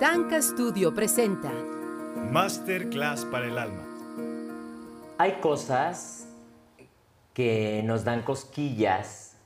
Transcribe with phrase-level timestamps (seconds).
[0.00, 1.52] Tanka Studio presenta
[2.32, 3.84] Masterclass para el alma.
[5.18, 6.26] Hay cosas
[7.34, 9.36] que nos dan cosquillas,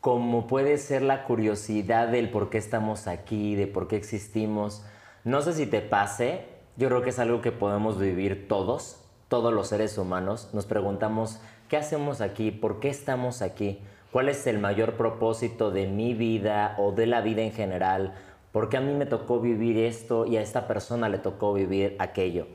[0.00, 4.84] como puede ser la curiosidad del por qué estamos aquí, de por qué existimos.
[5.24, 6.46] No sé si te pase,
[6.76, 10.50] yo creo que es algo que podemos vivir todos, todos los seres humanos.
[10.52, 12.52] Nos preguntamos, ¿qué hacemos aquí?
[12.52, 13.80] ¿Por qué estamos aquí?
[14.12, 18.14] ¿Cuál es el mayor propósito de mi vida o de la vida en general?
[18.52, 21.96] ¿Por qué a mí me tocó vivir esto y a esta persona le tocó vivir
[21.98, 22.46] aquello?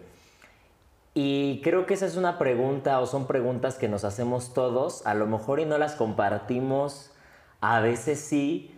[1.16, 5.16] Y creo que esa es una pregunta o son preguntas que nos hacemos todos, a
[5.16, 7.12] lo mejor y no las compartimos,
[7.60, 8.76] a veces sí,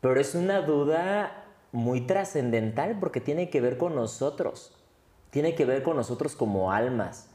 [0.00, 4.72] pero es una duda muy trascendental porque tiene que ver con nosotros,
[5.30, 7.28] tiene que ver con nosotros como almas.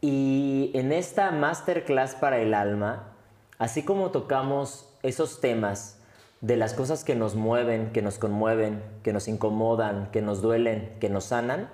[0.00, 3.12] Y en esta masterclass para el alma,
[3.58, 6.00] así como tocamos esos temas
[6.44, 10.94] de las cosas que nos mueven, que nos conmueven, que nos incomodan, que nos duelen,
[11.00, 11.70] que nos sanan,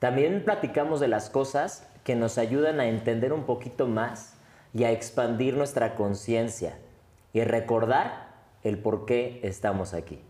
[0.00, 4.34] también platicamos de las cosas que nos ayudan a entender un poquito más
[4.74, 6.76] y a expandir nuestra conciencia
[7.32, 10.20] y recordar el por qué estamos aquí.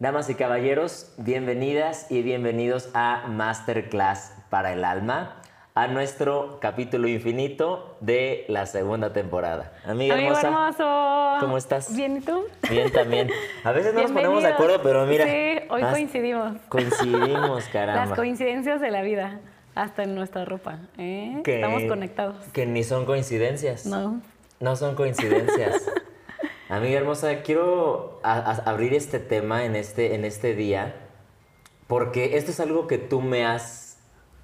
[0.00, 5.40] Damas y caballeros, bienvenidas y bienvenidos a Masterclass para el Alma,
[5.76, 9.74] a nuestro capítulo infinito de la segunda temporada.
[9.84, 11.36] Amiga Amigo hermoso.
[11.38, 11.94] ¿Cómo estás?
[11.94, 12.44] Bien, ¿y tú?
[12.70, 13.30] Bien también.
[13.62, 15.26] A veces no nos ponemos de acuerdo, pero mira.
[15.26, 16.56] Sí, hoy coincidimos.
[16.70, 18.06] Coincidimos, caramba.
[18.06, 19.40] Las coincidencias de la vida,
[19.74, 20.78] hasta en nuestra ropa.
[20.96, 21.42] ¿eh?
[21.44, 22.46] Estamos conectados.
[22.54, 23.84] Que ni son coincidencias.
[23.84, 24.22] No.
[24.60, 25.90] No son coincidencias.
[26.70, 30.94] Amiga hermosa, quiero abrir este tema en este, en este día,
[31.86, 33.85] porque esto es algo que tú me has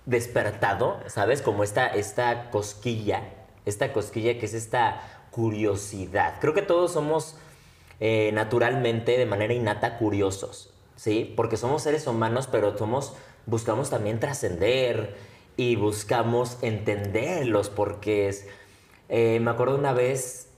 [0.06, 1.42] despertado, ¿sabes?
[1.42, 3.22] Como esta, esta cosquilla,
[3.66, 5.00] esta cosquilla que es esta
[5.30, 6.34] curiosidad.
[6.40, 7.36] Creo que todos somos
[8.04, 11.32] eh, naturalmente, de manera innata, curiosos, ¿sí?
[11.36, 13.14] Porque somos seres humanos, pero somos,
[13.46, 15.14] buscamos también trascender
[15.56, 18.48] y buscamos entender los porqués.
[19.08, 20.48] Eh, me acuerdo una vez,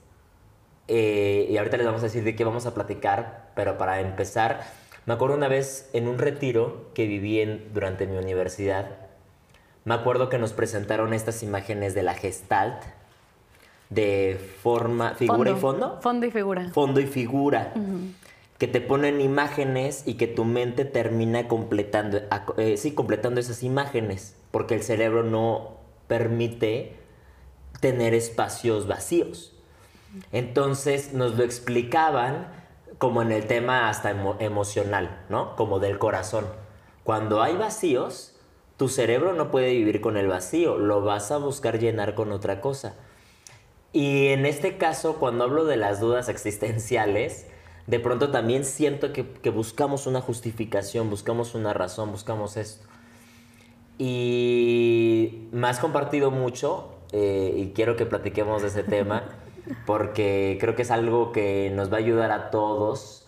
[0.88, 4.64] eh, y ahorita les vamos a decir de qué vamos a platicar, pero para empezar,
[5.04, 9.03] me acuerdo una vez en un retiro que viví en, durante mi universidad,
[9.84, 12.82] me acuerdo que nos presentaron estas imágenes de la Gestalt,
[13.90, 15.98] de forma, figura y fondo.
[16.00, 16.70] Fondo y figura.
[16.70, 17.74] Fondo y figura.
[18.58, 22.20] Que te ponen imágenes y que tu mente termina completando,
[22.56, 26.96] eh, sí, completando esas imágenes, porque el cerebro no permite
[27.80, 29.52] tener espacios vacíos.
[30.32, 32.46] Entonces nos lo explicaban
[32.98, 35.56] como en el tema hasta emocional, ¿no?
[35.56, 36.46] Como del corazón.
[37.02, 38.33] Cuando hay vacíos,
[38.76, 42.60] tu cerebro no puede vivir con el vacío, lo vas a buscar llenar con otra
[42.60, 42.94] cosa.
[43.92, 47.46] Y en este caso, cuando hablo de las dudas existenciales,
[47.86, 52.86] de pronto también siento que, buscamos una justificación, buscamos una razón, buscamos esto.
[53.98, 59.28] Y me has compartido mucho eh, y quiero que platiquemos de ese tema
[59.86, 63.26] porque creo que es algo que nos va a ayudar a todos.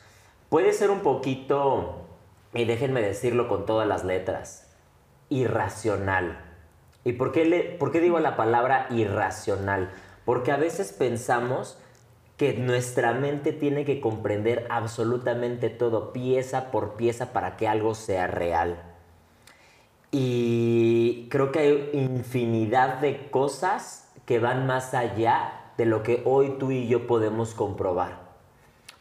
[0.48, 2.06] Puede ser un poquito,
[2.54, 4.65] y déjenme decirlo con todas las letras,
[5.28, 6.40] irracional.
[7.04, 9.90] ¿Y por qué, le, por qué digo la palabra irracional?
[10.24, 11.78] Porque a veces pensamos
[12.36, 18.26] que nuestra mente tiene que comprender absolutamente todo, pieza por pieza, para que algo sea
[18.26, 18.82] real.
[20.10, 26.56] Y creo que hay infinidad de cosas que van más allá de lo que hoy
[26.58, 28.25] tú y yo podemos comprobar.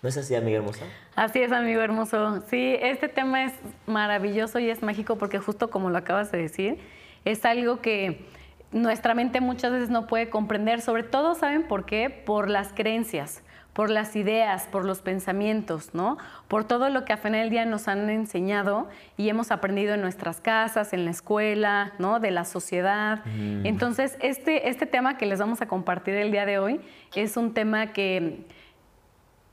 [0.05, 0.85] ¿No es así, amigo hermoso?
[1.15, 2.41] Así es, amigo hermoso.
[2.41, 3.53] Sí, este tema es
[3.87, 6.77] maravilloso y es mágico porque justo como lo acabas de decir,
[7.25, 8.23] es algo que
[8.71, 12.11] nuestra mente muchas veces no puede comprender, sobre todo, ¿saben por qué?
[12.11, 13.41] Por las creencias,
[13.73, 16.19] por las ideas, por los pensamientos, ¿no?
[16.47, 18.87] Por todo lo que a final del día nos han enseñado
[19.17, 22.19] y hemos aprendido en nuestras casas, en la escuela, ¿no?
[22.19, 23.25] De la sociedad.
[23.25, 23.65] Mm.
[23.65, 26.79] Entonces, este, este tema que les vamos a compartir el día de hoy
[27.15, 28.45] es un tema que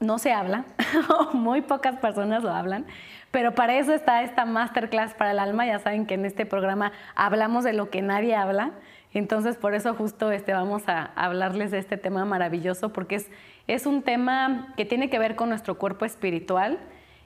[0.03, 0.65] no se habla,
[1.33, 2.87] muy pocas personas lo hablan,
[3.31, 5.67] pero para eso está esta masterclass para el alma.
[5.67, 8.73] Ya saben que en este programa hablamos de lo que nadie habla,
[9.15, 13.31] entonces por eso justo este, vamos a hablarles de este tema maravilloso, porque es,
[13.67, 16.79] es un tema que tiene que ver con nuestro cuerpo espiritual,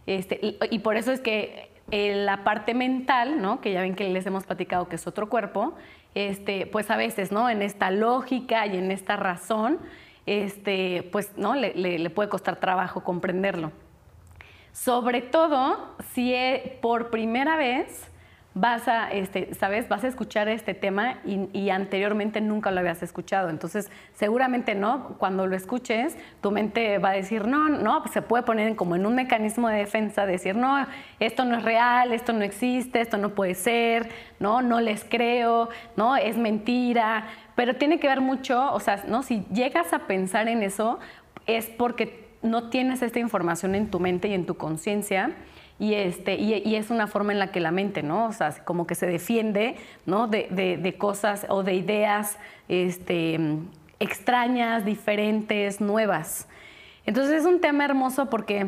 [0.06, 0.38] este,
[0.70, 3.61] y, por eso es que eh, la parte mental, ¿no?
[3.61, 5.75] que ya ven que les hemos platicado que es otro cuerpo,
[6.14, 7.50] este, pues a veces, ¿no?
[7.50, 9.78] En esta lógica y en esta razón,
[10.26, 13.73] este, pues no, le, puede costar trabajo comprenderlo.
[14.73, 16.34] Sobre todo si
[16.82, 18.11] por primera vez
[18.52, 19.87] vas a, este, ¿sabes?
[19.87, 23.50] Vas a escuchar este tema y, y, anteriormente nunca lo habías escuchado.
[23.50, 28.23] Entonces, seguramente no, cuando lo escuches, tu mente va a decir, no, no, pues se
[28.23, 30.87] puede poner como en un mecanismo de defensa, decir, no,
[31.20, 34.08] esto no es real, esto no existe, esto no puede ser,
[34.40, 37.26] no, no les creo, no, es mentira.
[37.56, 39.25] Pero tiene que ver mucho, o sea, ¿no?
[39.25, 41.00] si llegas a pensar en eso,
[41.47, 45.32] es porque no tienes esta información en tu mente y en tu conciencia
[45.79, 48.26] y, este, y, es una forma en la que la mente, ¿no?
[48.26, 49.76] O sea, como que se defiende,
[50.06, 50.26] ¿no?
[50.26, 52.38] De, de, cosas o de ideas
[52.69, 53.38] este,
[54.00, 56.49] extrañas, diferentes, nuevas.
[57.05, 58.67] Entonces es un tema hermoso porque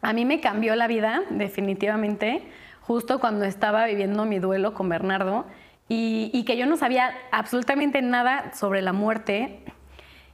[0.00, 2.42] a mí me cambió la vida, definitivamente,
[2.82, 5.44] justo cuando estaba viviendo mi duelo con Bernardo
[5.88, 9.60] y, que yo no sabía absolutamente nada sobre la muerte.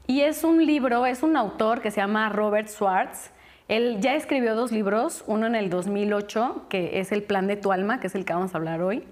[0.07, 3.31] Y es un libro, es un autor que se llama Robert Schwartz,
[3.67, 7.73] él ya escribió dos libros, uno en el 2008, que es El plan de tu
[7.73, 9.05] alma, que es el que vamos a hablar hoy,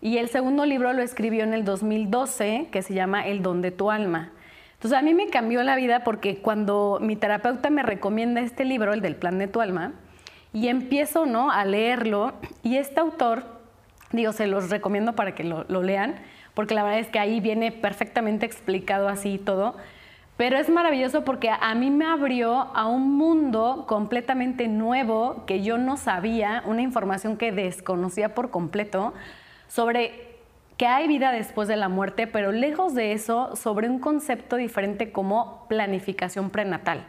[0.00, 3.70] y el segundo libro lo escribió en el 2012, que se llama El don de
[3.70, 4.32] tu alma.
[4.74, 8.94] Entonces a mí me cambió la vida porque cuando mi terapeuta me recomienda este libro,
[8.94, 9.92] el del plan de tu alma,
[10.54, 11.50] y empiezo ¿no?
[11.50, 13.57] a leerlo, y este autor,
[14.12, 16.16] digo, se los recomiendo para que lo, lo lean,
[16.54, 19.76] porque la verdad es que ahí viene perfectamente explicado así todo,
[20.36, 25.78] pero es maravilloso porque a mí me abrió a un mundo completamente nuevo que yo
[25.78, 29.14] no sabía, una información que desconocía por completo
[29.66, 30.28] sobre
[30.76, 35.10] que hay vida después de la muerte, pero lejos de eso, sobre un concepto diferente
[35.10, 37.04] como planificación prenatal.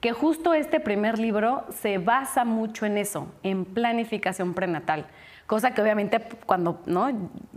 [0.00, 5.04] Que justo este primer libro se basa mucho en eso, en planificación prenatal.
[5.50, 7.10] Cosa que obviamente cuando, ¿no?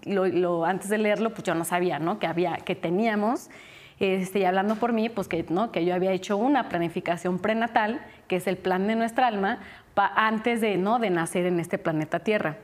[0.04, 2.18] Lo, antes de leerlo, pues yo no sabía, ¿no?
[2.18, 3.52] Que había, que teníamos.
[4.00, 5.72] Este, y hablando por mí, pues que, ¿no?
[5.72, 9.60] que yo había hecho una planificación prenatal, que es el plan de nuestra alma,
[9.96, 10.98] antes de, ¿no?
[10.98, 12.58] de nacer en este planeta Tierra.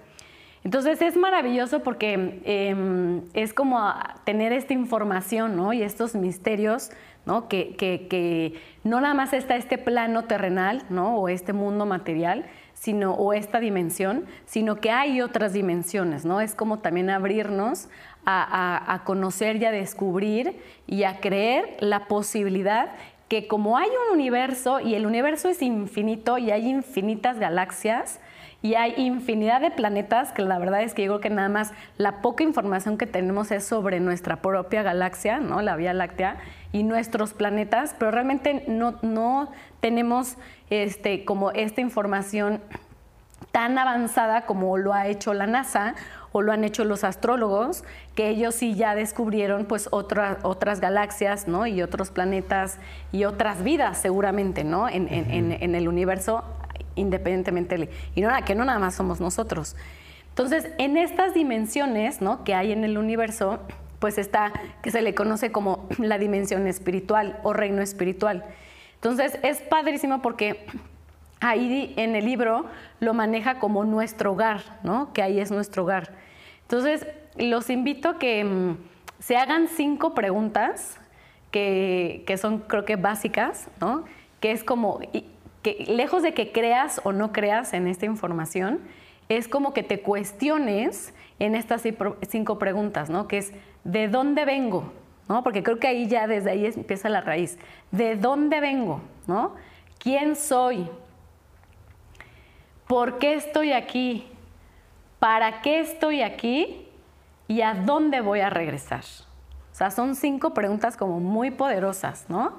[0.63, 3.93] Entonces es maravilloso porque em, es como
[4.23, 5.73] tener esta información ¿no?
[5.73, 6.89] y estos misterios,
[7.27, 7.47] ¿no?
[7.47, 11.17] Que, que, no nada más está este plano terrenal ¿no?
[11.17, 12.45] o este mundo material,
[12.79, 16.39] sino, o esta dimensión, sino que hay otras dimensiones, ¿no?
[16.39, 17.89] Es como también abrirnos
[18.25, 22.91] a, conocer y a descubrir y a creer la posibilidad
[23.27, 28.19] que como hay un universo y el universo es infinito y hay infinitas galaxias,
[28.61, 31.71] y hay infinidad de planetas que la verdad es que yo creo que nada más
[31.97, 35.61] la poca información que tenemos es sobre nuestra propia galaxia, ¿no?
[35.61, 36.37] la Vía Láctea,
[36.71, 40.35] y nuestros planetas, pero realmente no, no tenemos
[40.69, 42.61] este, como esta información
[43.51, 45.95] tan avanzada como lo ha hecho la NASA
[46.31, 47.83] o lo han hecho los astrólogos,
[48.15, 51.65] que ellos sí ya descubrieron pues otras galaxias, ¿no?
[51.65, 52.77] Y otros planetas
[53.11, 54.87] y otras vidas seguramente, ¿no?
[54.87, 56.43] En, en, el universo
[56.95, 59.75] independientemente, y no, que no nada más somos nosotros.
[60.29, 62.43] Entonces, en estas dimensiones, ¿no?
[62.43, 63.59] Que hay en el universo,
[63.99, 68.45] pues está, que se le conoce como la dimensión espiritual o reino espiritual.
[68.95, 70.65] Entonces, es padrísimo porque
[71.39, 72.65] ahí en el libro
[72.99, 75.13] lo maneja como nuestro hogar, ¿no?
[75.13, 76.11] Que ahí es nuestro hogar.
[76.61, 77.05] Entonces,
[77.37, 78.77] los invito a que mm,
[79.19, 80.99] se hagan cinco preguntas
[81.51, 84.05] que, son, creo que básicas, ¿no?
[84.39, 84.99] Que es como,
[85.61, 88.79] que lejos de que creas o no creas en esta información,
[89.29, 91.83] es como que te cuestiones en estas
[92.27, 93.27] cinco preguntas, ¿no?
[93.27, 93.53] Que es,
[93.83, 94.91] ¿de dónde vengo?
[95.27, 95.43] ¿No?
[95.43, 97.59] Porque creo que ahí ya desde ahí empieza la raíz.
[97.91, 99.01] ¿De dónde vengo?
[99.27, 99.53] ¿No?
[99.99, 100.89] ¿Quién soy?
[102.87, 104.27] ¿Por qué estoy aquí?
[105.19, 106.87] ¿Para qué estoy aquí?
[107.47, 109.03] ¿Y a dónde voy a regresar?
[109.71, 112.53] O sea, son cinco preguntas como muy poderosas, ¿no?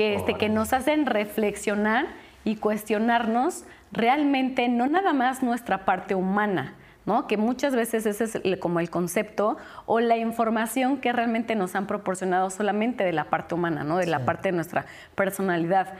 [0.00, 2.06] Que, este, que nos hacen reflexionar
[2.42, 6.72] y cuestionarnos realmente no nada más nuestra parte humana,
[7.04, 7.26] ¿no?
[7.26, 11.86] que muchas veces ese es como el concepto o la información que realmente nos han
[11.86, 13.98] proporcionado solamente de la parte humana, ¿no?
[13.98, 15.92] de la parte de nuestra personalidad.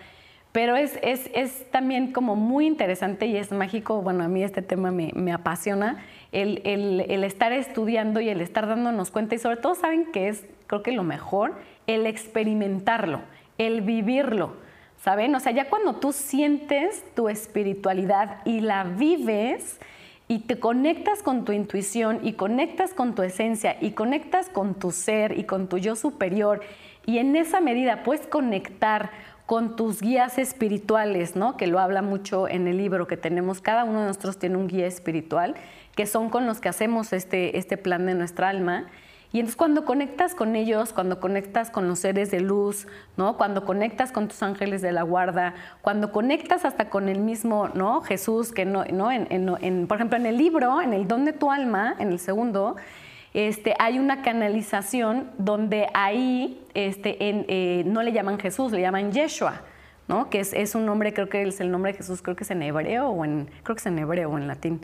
[0.52, 4.62] Pero es, es, es, también como muy interesante y es mágico, bueno, a mí este
[4.62, 6.02] tema me, me apasiona,
[6.32, 10.28] el, el, el, estar estudiando y el estar dándonos cuenta y sobre todo saben que
[10.28, 13.20] es, creo que lo mejor, el experimentarlo,
[13.60, 14.54] el vivirlo,
[15.04, 15.34] ¿saben?
[15.34, 19.78] O sea, ya cuando tú sientes tu espiritualidad y la vives
[20.28, 24.92] y te conectas con tu intuición y conectas con tu esencia y conectas con tu
[24.92, 26.62] ser y con tu yo superior
[27.04, 29.10] y en esa medida puedes conectar
[29.44, 31.58] con tus guías espirituales, ¿no?
[31.58, 33.60] Que lo habla mucho en el libro que tenemos.
[33.60, 35.54] Cada uno de nosotros tiene un guía espiritual,
[35.96, 38.86] que son con los que hacemos este, este plan de nuestra alma.
[39.32, 43.36] Y entonces cuando conectas con ellos, cuando conectas con los seres de luz, ¿no?
[43.36, 48.00] Cuando conectas con tus ángeles de la guarda, cuando conectas hasta con el mismo, ¿no?
[48.00, 49.12] Jesús, que no, ¿no?
[49.12, 52.74] En, por ejemplo, en el libro, en el Don de tu alma, en el segundo,
[53.32, 59.62] este, hay una canalización donde ahí este, eh, no le llaman Jesús, le llaman Yeshua.
[60.10, 60.28] ¿no?
[60.28, 62.62] que es, un nombre, creo que es el nombre de Jesús, creo que es en
[62.62, 64.80] hebreo o en, creo que es en hebreo o en latín.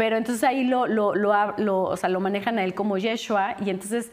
[0.00, 3.68] Pero entonces ahí lo, lo, lo, o sea, lo manejan a él como Yeshua y
[3.68, 4.10] entonces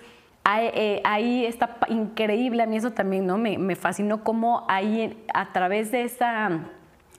[0.60, 3.38] eh, ahí, está increíble, a mí eso también ¿no?
[3.38, 6.60] me, me fascinó cómo ahí a través de esa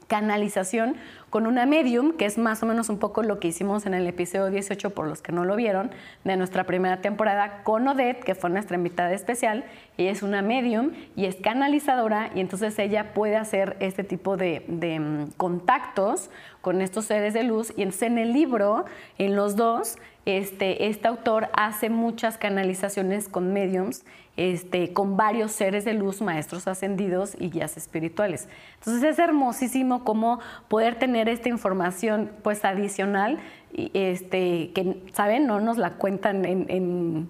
[0.07, 0.97] canalización
[1.31, 4.07] con una medium, que es más o menos un poco lo que hicimos en el
[4.07, 5.91] episodio 18 por los que no lo vieron,
[6.25, 9.65] de nuestra primera temporada, con Odette, que fue nuestra invitada especial.
[9.97, 14.65] Ella es una medium y es canalizadora y entonces ella puede hacer este tipo de,
[14.69, 16.31] de mm, contactos
[16.61, 17.73] con estos seres de luz.
[17.77, 18.85] Y entonces en el libro,
[19.19, 24.05] en los dos, este, este autor hace muchas canalizaciones con mediums
[24.39, 28.49] este, con varios seres de luz, maestros ascendidos y guías espirituales.
[28.79, 33.41] Entonces es hermosísimo cómo poder tener esta información pues adicional,
[33.73, 35.49] este, que, ¿saben?
[35.49, 37.29] No nos la cuentan en,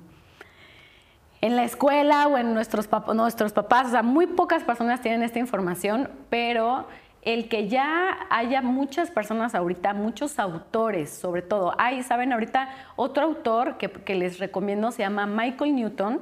[1.40, 5.38] en la escuela o en nuestros, nuestros papás, o sea, muy pocas personas tienen esta
[5.38, 6.88] información, pero
[7.22, 13.24] el que ya haya muchas personas ahorita, muchos autores sobre todo, hay, saben, ahorita otro
[13.24, 16.20] autor que les recomiendo se llama Michael Newton,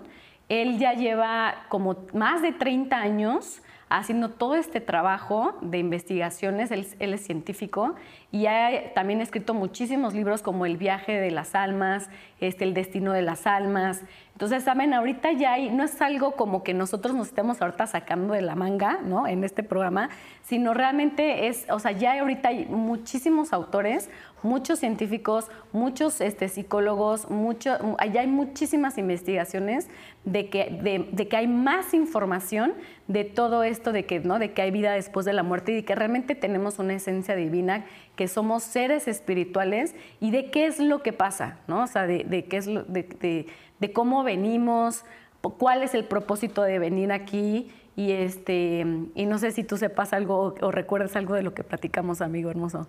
[0.48, 6.86] él ya lleva como más de 30 años haciendo todo este trabajo de investigaciones, él,
[6.98, 7.94] es científico
[8.32, 12.10] y ha también escrito muchísimos libros como El viaje de las almas,
[12.40, 14.02] este, El destino de las almas.
[14.32, 18.34] Entonces, saben, ahorita ya hay, no es algo como que nosotros nos estemos ahorita sacando
[18.34, 19.28] de la manga, ¿no?
[19.28, 20.10] En este programa,
[20.42, 24.10] sino realmente es, o sea, ya ahorita hay muchísimos autores,
[24.42, 29.88] muchos científicos, muchos este, psicólogos, mucho, allá hay muchísimas investigaciones
[30.26, 32.74] de que, de, que hay más información
[33.08, 34.38] de todo esto, de que, ¿no?
[34.38, 37.34] de que hay vida después de la muerte y de que realmente tenemos una esencia
[37.34, 41.84] divina, que somos seres espirituales y de qué es lo que pasa, ¿no?
[41.84, 43.46] O sea, de, de qué es lo, de,
[43.78, 45.04] de cómo venimos,
[45.50, 50.12] cuál es el propósito de venir aquí y este y no sé si tú sepas
[50.12, 52.86] algo o, recuerdas algo de lo que platicamos, amigo hermoso.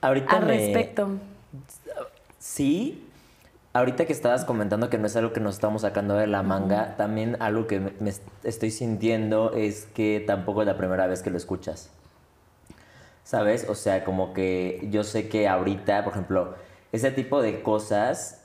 [0.00, 1.10] Ahorita al respecto.
[2.38, 3.02] Sí,
[3.72, 6.96] ahorita que estabas comentando que no es algo que nos estamos sacando de la manga,
[6.96, 8.12] también algo que me,
[8.42, 11.90] estoy sintiendo es que tampoco es la primera vez que lo escuchas.
[13.22, 13.68] ¿Sabes?
[13.68, 16.54] O sea, como que yo sé que ahorita, por ejemplo,
[16.90, 18.40] ese tipo de cosas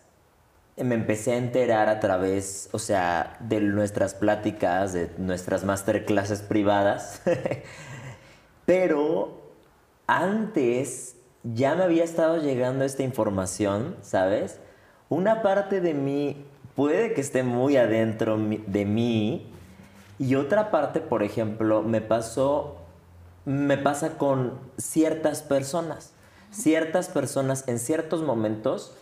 [0.78, 7.22] me empecé a enterar a través, o sea, de nuestras pláticas, de nuestras masterclasses privadas.
[8.66, 9.42] Pero
[10.06, 14.60] antes ya me había estado llegando esta información, ¿sabes?
[15.10, 16.46] Una parte de mí
[16.76, 19.52] puede que esté muy adentro de mí
[20.18, 22.78] y otra parte, por ejemplo, me pasó,
[23.46, 26.14] me pasa con ciertas personas.
[26.52, 28.96] Ciertas personas en ciertos momentos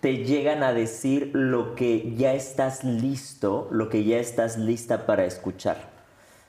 [0.00, 5.24] te llegan a decir lo que ya estás listo, lo que ya estás lista para
[5.24, 5.90] escuchar.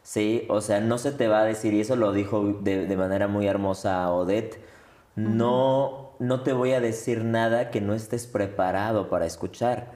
[0.02, 0.46] ¿Sí?
[0.50, 3.48] O sea, no se te va a decir, y eso lo dijo de, manera muy
[3.48, 4.60] hermosa Odette,
[5.16, 9.92] no, no te voy a decir nada que no estés preparado para escuchar.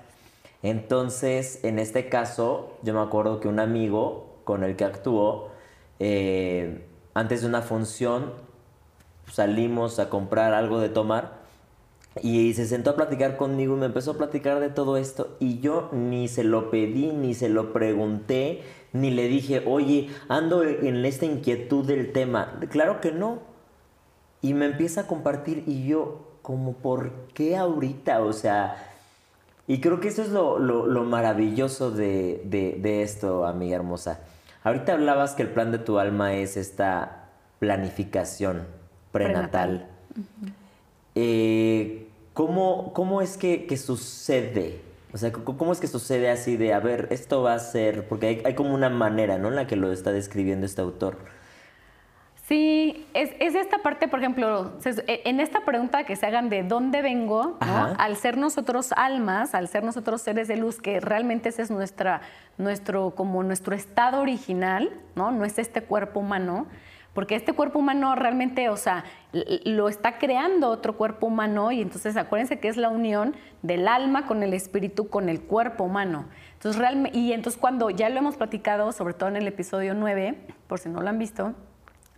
[0.62, 5.52] Entonces, en este caso, yo me acuerdo que un amigo con el que actuó,
[6.00, 8.34] eh, antes de una función,
[9.32, 11.38] salimos a comprar algo de tomar
[12.22, 15.60] y se sentó a platicar conmigo y me empezó a platicar de todo esto y
[15.62, 21.06] yo ni se lo pedí, ni se lo pregunté, ni le dije, oye, ando en
[21.06, 22.60] esta inquietud del tema.
[22.70, 23.57] Claro que no.
[24.42, 28.22] Y me empieza a compartir y yo, como, ¿por qué ahorita?
[28.22, 28.78] O sea,
[29.68, 34.22] y creo que eso es lo, maravilloso de, de, esto, amiga hermosa.
[34.64, 37.30] Ahorita hablabas que el plan de tu alma es esta
[37.60, 38.66] planificación
[39.12, 39.88] prenatal.
[41.16, 44.80] Eh, ¿cómo, ¿Cómo es que, que, sucede?
[45.12, 48.28] O sea, ¿cómo es que sucede así de, a ver, esto va a ser, porque
[48.28, 49.50] hay, hay como una manera, ¿no?
[49.50, 51.18] En la que lo está describiendo este autor.
[52.48, 56.64] Sí, es, es, esta parte, por ejemplo, e, en esta pregunta que se hagan de
[56.64, 61.64] dónde vengo, al ser nosotros almas, al ser nosotros seres de luz, que realmente ese
[61.64, 62.22] es nuestra,
[62.58, 65.34] nuestro, como nuestro estado original, ¿no?
[65.34, 66.68] No es este cuerpo humano,
[67.14, 69.04] porque este cuerpo humano realmente, o sea,
[69.66, 74.26] lo está creando otro cuerpo humano y entonces acuérdense que es la unión del alma
[74.26, 76.28] con el espíritu, con el cuerpo humano.
[76.54, 80.48] Entonces, realmente, y entonces cuando ya lo hemos platicado, sobre todo en el episodio 9,
[80.68, 81.54] por si no lo han visto,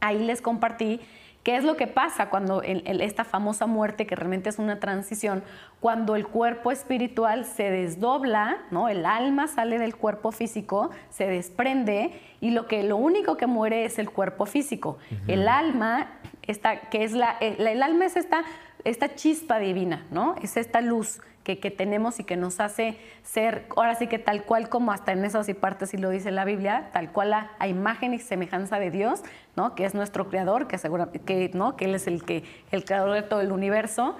[0.02, 1.02] ahí les compartí
[1.44, 5.42] ¿Qué es lo que pasa cuando esta famosa muerte, que realmente es una transición,
[5.80, 8.90] cuando el cuerpo espiritual se desdobla, ¿no?
[8.90, 13.86] El alma sale del cuerpo físico, se desprende y lo que lo único que muere
[13.86, 14.98] es el cuerpo físico.
[15.28, 18.44] El alma, esta, que es la, el, el alma es esta,
[18.84, 20.36] esta chispa divina, ¿no?
[20.42, 21.22] Es esta luz
[21.58, 25.26] que, tenemos y que nos hace ser, ahora sí que tal cual como hasta en
[25.26, 29.22] esas partes, y lo dice la Biblia, tal cual a, imagen y semejanza de Dios,
[29.56, 29.76] ¿no?
[29.76, 31.76] que es nuestro creador, que, asegura, que, ¿no?
[31.76, 34.16] que Él es el, que, el creador de todo el universo.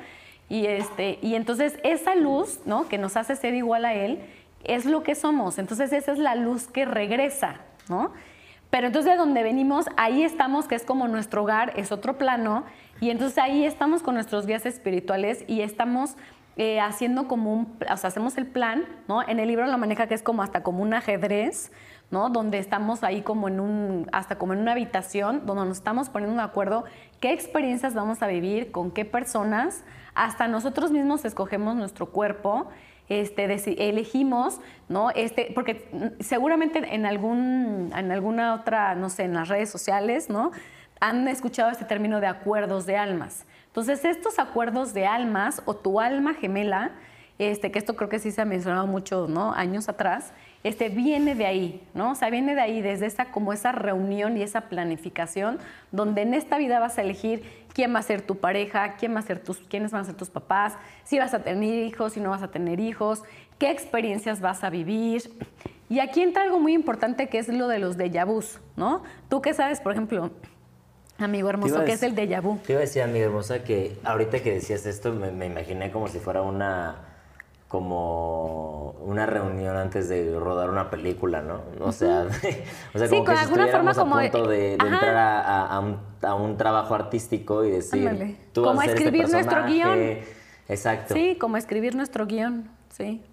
[0.50, 2.88] Y, este, y entonces esa luz ¿no?
[2.88, 4.20] que nos hace ser igual a Él
[4.64, 5.60] es lo que somos.
[5.60, 7.62] Entonces esa es la luz que regresa.
[7.88, 8.14] ¿no?
[8.70, 12.64] Pero entonces de donde venimos, ahí estamos, que es como nuestro hogar, es otro plano.
[13.02, 16.16] Y entonces ahí estamos con nuestros guías espirituales y estamos
[16.62, 19.26] eh, haciendo como un, o sea, hacemos el plan, ¿no?
[19.26, 21.72] En el libro lo maneja que es como hasta como un ajedrez,
[22.12, 22.30] ¿no?
[22.30, 26.36] Donde estamos ahí como en un, hasta como en una habitación, donde nos estamos poniendo
[26.36, 26.84] de acuerdo
[27.22, 29.86] qué experiencias vamos a vivir, con qué personas,
[30.16, 32.68] hasta nosotros mismos escogemos nuestro cuerpo,
[33.08, 33.46] este,
[33.88, 35.12] elegimos, ¿no?
[35.12, 35.88] Este, porque
[36.20, 40.52] seguramente en, algún, en alguna otra, no sé, en las redes sociales, ¿no?
[41.00, 43.46] Han escuchado este término de acuerdos de almas.
[43.70, 46.92] Entonces, estos acuerdos de almas o tu alma gemela,
[47.38, 49.54] este, que esto creo que sí se ha mencionado mucho, ¿no?
[49.54, 50.34] Años atrás,
[50.64, 52.12] este, viene de ahí, ¿no?
[52.12, 55.60] O sea, viene de ahí, desde esa, como esa reunión y esa planificación,
[55.92, 59.20] donde en esta vida vas a elegir quién va a ser tu pareja, quién va
[59.20, 60.74] a ser tus, quiénes van a ser tus papás,
[61.06, 63.24] si vas a tener hijos, si no vas a tener hijos,
[63.58, 65.32] qué experiencias vas a vivir.
[65.90, 68.26] Y aquí entra algo muy importante que es lo de los déjà
[68.76, 69.04] ¿no?
[69.30, 70.32] Tú qué sabes, por ejemplo,
[71.20, 72.60] Amigo hermoso, ¿qué es el déjà vu?
[72.66, 76.20] Te iba a decir, amiga hermosa, que ahorita que decías esto, me, imaginé como si
[76.20, 77.06] fuera una
[77.68, 81.62] como una reunión antes de rodar una película, ¿no?
[81.82, 82.24] O sea,
[82.94, 87.64] o sea como que si alguna forma a punto de, entrar a, un, trabajo artístico
[87.64, 90.00] y decir, tú como a escribir este nuestro guion.
[90.68, 91.14] Exacto.
[91.14, 93.24] Sí, como escribir nuestro guion, sí.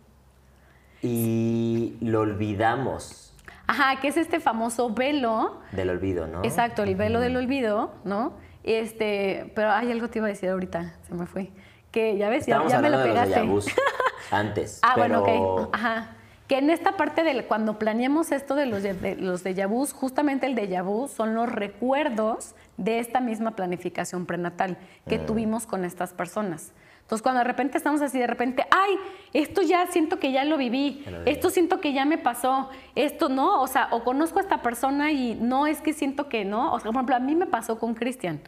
[1.03, 3.26] Y lo olvidamos
[3.67, 5.61] Ajá, que es este famoso velo.
[5.73, 6.43] Del olvido, ¿no?
[6.45, 8.35] Exacto, el velo del olvido, ¿no?
[8.63, 11.51] Este, pero hay algo te iba a decir ahorita, se me fue.
[11.91, 13.41] Que ya ves, ya, me lo pegaste.
[13.41, 13.67] De los
[14.31, 14.81] antes.
[14.83, 15.71] ah, bueno, ok.
[15.73, 16.17] Ajá.
[16.49, 20.47] Que en esta parte de cuando planeamos esto de los de, los déjà vus, justamente
[20.47, 25.27] el déjà vu son los recuerdos de esta misma planificación prenatal que mm.
[25.27, 26.73] tuvimos con estas personas.
[27.07, 28.97] Entonces, cuando de repente estamos así, de repente, ay,
[29.33, 33.63] esto ya siento que ya lo viví, esto siento que ya me pasó, esto no,
[33.63, 36.81] o sea, o conozco a esta persona y no es que siento que no, o
[36.81, 38.41] sea, por ejemplo, a mí me pasó con Cristian.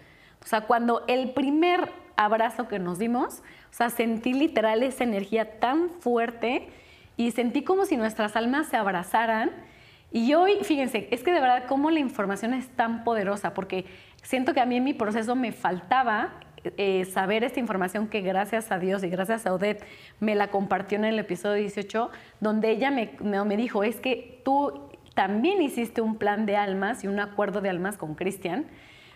[0.42, 5.60] O sea, cuando el primer abrazo que nos dimos, o sea, sentí literal esa energía
[5.60, 6.68] tan fuerte
[7.16, 9.52] y sentí como si nuestras almas se abrazaran.
[10.10, 13.84] Y hoy, fíjense, es que de verdad cómo la información es tan poderosa, porque
[14.24, 16.40] siento que a mí en mi proceso me faltaba
[16.76, 19.84] eh, saber esta información que gracias a Dios y gracias a Odette
[20.20, 24.88] me la compartió en el episodio 18, donde ella me, me, dijo, es que tú
[25.14, 28.66] también hiciste un plan de almas y un acuerdo de almas con Cristian.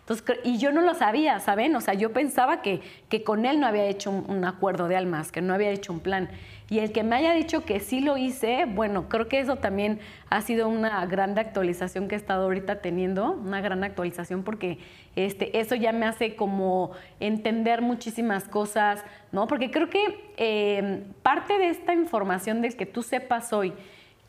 [0.03, 1.77] Entonces, y yo no lo sabía, ¿saben?
[1.77, 5.31] O sea, yo pensaba que, que con él no había hecho un, acuerdo de almas,
[5.31, 6.29] que no había hecho un plan.
[6.69, 10.01] Y el que me haya dicho que sí lo hice, bueno, creo que eso también
[10.29, 14.79] ha sido una gran actualización que he estado ahorita teniendo, una gran actualización porque
[15.15, 19.47] este, eso ya me hace como entender muchísimas cosas, ¿no?
[19.47, 23.73] Porque creo que em, parte de esta información del que tú sepas hoy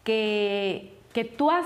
[0.03, 1.65] que, que tú has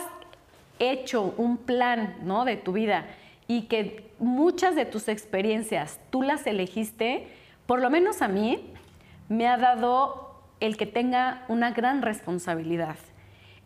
[0.80, 2.46] hecho un plan, ¿no?
[2.46, 3.06] De tu vida
[3.48, 7.28] y que muchas de tus experiencias tú las elegiste,
[7.66, 8.74] por lo menos a mí,
[9.30, 12.98] me ha dado el que tenga una gran responsabilidad,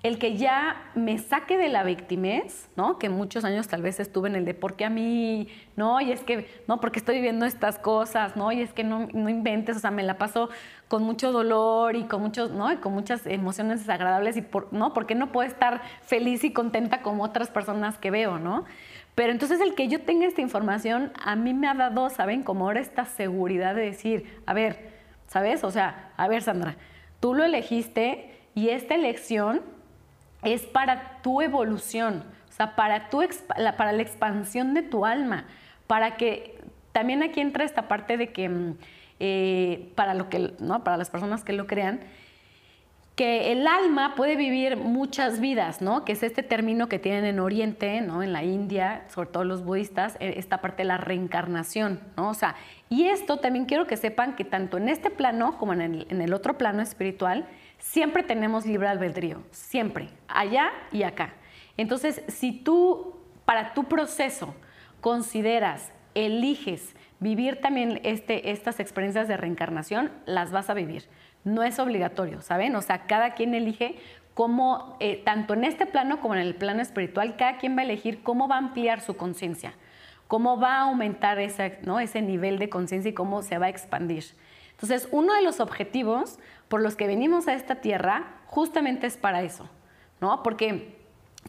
[0.03, 2.97] el que ya me saque de la victimez, ¿no?
[2.97, 6.11] Que muchos años tal vez estuve en el de por qué a mí, no, y
[6.11, 8.51] es que, no, porque estoy viviendo estas cosas, ¿no?
[8.51, 10.49] Y es que no, no inventes, o sea, me la paso
[10.87, 12.71] con mucho dolor y con muchos, ¿no?
[12.71, 14.91] Y con muchas emociones desagradables y por, ¿no?
[14.93, 18.65] Porque no puedo estar feliz y contenta como otras personas que veo, ¿no?
[19.13, 22.41] Pero entonces el que yo tenga esta información a mí me ha dado, ¿saben?
[22.41, 24.93] Como ahora esta seguridad de decir, a ver,
[25.27, 25.63] ¿sabes?
[25.63, 26.77] O sea, a ver, Sandra,
[27.19, 29.61] tú lo elegiste y esta elección
[30.43, 33.21] es para tu evolución, o sea, para, tu,
[33.77, 35.45] para la expansión de tu alma,
[35.87, 36.59] para que
[36.91, 38.75] también aquí entra esta parte de que mm,
[39.19, 40.83] eh, para, lo que, ¿no?
[40.83, 42.01] para las personas que lo crean,
[43.15, 46.05] que el alma puede vivir muchas vidas, ¿no?
[46.05, 48.23] Que es este término que tienen en Oriente, ¿no?
[48.23, 52.29] En la India, sobre todo los budistas, eh, esta parte de la reencarnación, ¿no?
[52.29, 52.55] O sea,
[52.89, 56.21] y esto también quiero que sepan que tanto en este plano como en el, en
[56.21, 57.45] el otro plano espiritual,
[57.81, 61.33] siempre tenemos libre albedrío, siempre, allá y acá.
[61.75, 64.55] Entonces, si tú, para tu proceso,
[65.01, 71.07] consideras eliges vivir también este, estas experiencias de reencarnación, las vas a vivir.
[71.43, 72.75] No es obligatorio, ¿saben?
[72.75, 73.95] O sea, cada quien elige
[74.33, 77.85] cómo, eh, tanto en este plano como en el plano espiritual, cada quien va a
[77.85, 79.73] elegir cómo va a ampliar su conciencia,
[80.27, 81.99] cómo va a aumentar ese, ¿no?
[81.99, 84.23] ese nivel de conciencia y cómo se va a expandir.
[84.81, 89.43] Entonces, uno de los objetivos por los que venimos a esta tierra justamente es para
[89.43, 89.69] eso,
[90.19, 90.41] ¿no?
[90.41, 90.97] Porque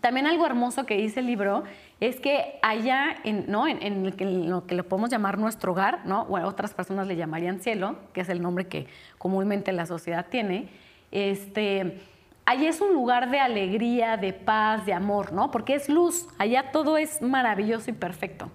[0.01, 1.63] también algo hermoso que dice el libro
[2.01, 3.67] es que allá, en, ¿no?
[3.69, 4.05] en,
[4.51, 6.23] lo que le podemos llamar nuestro hogar, ¿no?
[6.23, 8.87] o otras personas le llamarían cielo, que es el nombre que
[9.19, 10.69] comúnmente la sociedad tiene,
[11.13, 12.01] este,
[12.45, 15.51] allá es un lugar de alegría, de paz, de amor, ¿no?
[15.51, 18.51] porque es luz, allá todo es maravilloso y perfecto.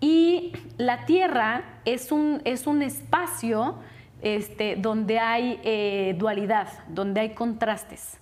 [0.00, 3.76] Y la tierra es un, es un espacio
[4.22, 8.18] este, donde hay eh, dualidad, donde hay contrastes.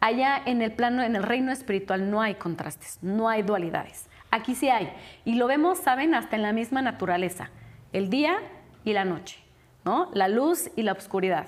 [0.00, 4.08] Allá en el plano, en el reino espiritual no hay contrastes, no hay dualidades.
[4.30, 4.92] Aquí sí hay.
[5.24, 7.50] Y lo vemos, saben, hasta en la misma naturaleza.
[7.92, 8.38] El día
[8.84, 9.38] y la noche,
[9.84, 10.10] ¿no?
[10.12, 11.46] La luz y la oscuridad.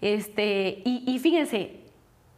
[0.00, 1.80] Este, y, fíjense,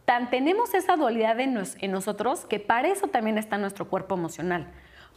[0.05, 4.67] tan tenemos esa dualidad en, en nosotros que para eso también está nuestro cuerpo emocional.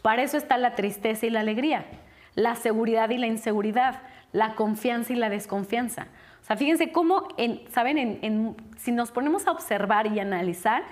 [0.03, 1.85] Para eso está la tristeza y la alegría,
[2.35, 4.01] la seguridad y la inseguridad,
[4.33, 6.07] la confianza y la desconfianza.
[6.43, 7.29] O sea, fíjense cómo,
[7.71, 8.55] ¿saben?
[8.77, 10.83] si nos ponemos a observar y analizar,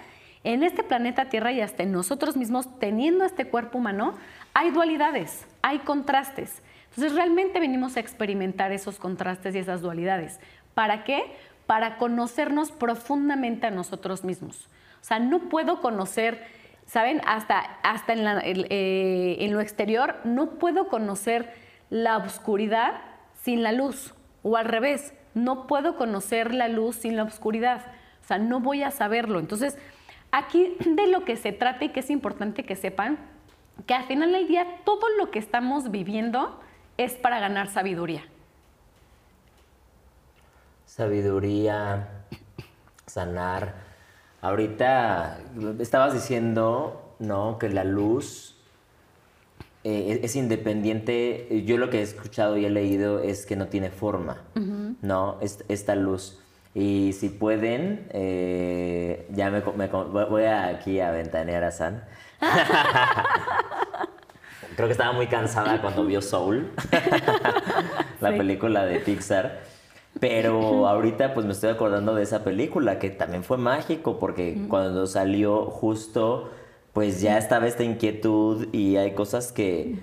[0.43, 4.15] en este planeta Tierra y hasta en nosotros mismos, teniendo este cuerpo humano,
[4.53, 6.63] hay dualidades, hay contrastes.
[6.89, 10.39] Entonces, realmente venimos a experimentar esos contrastes y esas dualidades.
[10.73, 11.35] ¿Para qué?
[11.67, 14.67] Para conocernos profundamente a nosotros mismos.
[15.01, 16.43] O sea, no puedo conocer,
[16.91, 17.21] ¿saben?
[17.25, 21.53] Hasta, hasta en, eh, en lo exterior, no puedo conocer
[21.89, 22.99] la oscuridad
[23.41, 27.81] sin la luz, o al revés no puedo conocer la luz sin la oscuridad,
[28.21, 29.39] o sea, no voy a saberlo.
[29.39, 29.77] Entonces,
[30.33, 33.17] aquí de lo que se trata y que es importante que sepan,
[33.87, 36.59] que al final del día todo lo que estamos viviendo
[36.97, 38.25] es para ganar sabiduría.
[40.85, 42.09] Sabiduría,
[43.05, 43.90] sanar.
[44.41, 45.39] Ahorita
[45.79, 47.59] estabas diciendo, ¿no?
[47.59, 48.55] Que la luz
[49.83, 51.63] eh, es independiente.
[51.65, 54.41] Yo lo que he escuchado y he leído es que no tiene forma,
[55.01, 55.37] ¿no?
[55.41, 56.39] esta luz.
[56.73, 62.03] Y si pueden, eh, ya me, voy aquí a ventanear a San.
[64.75, 66.71] Creo que estaba muy cansada cuando vio Soul,
[68.21, 69.63] la película de Pixar.
[70.19, 75.07] Pero ahorita pues me estoy acordando de esa película que también fue mágico porque cuando
[75.07, 76.49] salió justo
[76.93, 79.99] pues ya estaba esta inquietud y hay cosas que,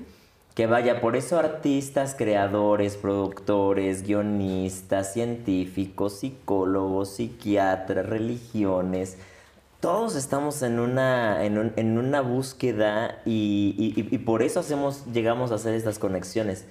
[0.54, 9.18] que vaya, por eso artistas, creadores, productores, guionistas, científicos, psicólogos, psiquiatras, religiones,
[9.80, 15.98] todos estamos en una, en, una búsqueda y, por eso hacemos, llegamos a hacer estas
[16.00, 16.64] conexiones.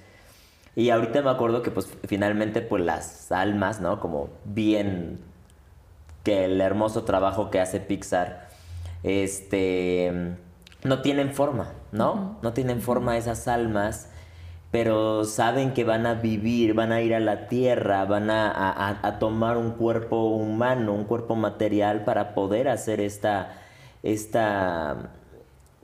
[0.78, 3.98] Y ahorita me acuerdo que pues finalmente pues las almas, ¿no?
[3.98, 5.18] Como bien
[6.22, 8.48] que el hermoso trabajo que hace Pixar,
[9.02, 10.36] este,
[10.84, 12.38] no tienen forma, ¿no?
[12.42, 14.08] No tienen forma esas almas,
[14.70, 19.56] pero saben que van a vivir, van a ir a la tierra, van a, tomar
[19.56, 23.58] un cuerpo humano, un cuerpo material para poder hacer esta,
[24.04, 25.10] esta,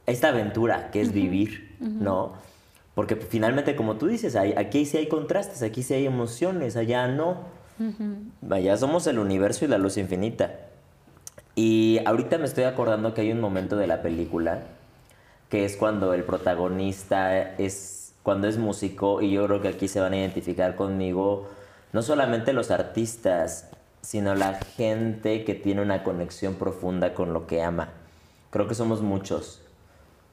[0.06, 2.53] esta aventura que es vivir, ¿no?
[2.94, 7.38] Porque finalmente, como tú dices, aquí sí hay contrastes, aquí sí hay emociones, allá no.
[8.50, 10.54] Allá somos el universo y la luz infinita.
[11.56, 14.62] Y ahorita me estoy acordando que hay un momento de la película
[15.48, 20.00] que es cuando el protagonista es cuando es músico y yo creo que aquí se
[20.00, 21.48] van a identificar conmigo
[21.92, 23.68] no solamente los artistas,
[24.00, 27.90] sino la gente que tiene una conexión profunda con lo que ama.
[28.50, 29.60] Creo que somos muchos.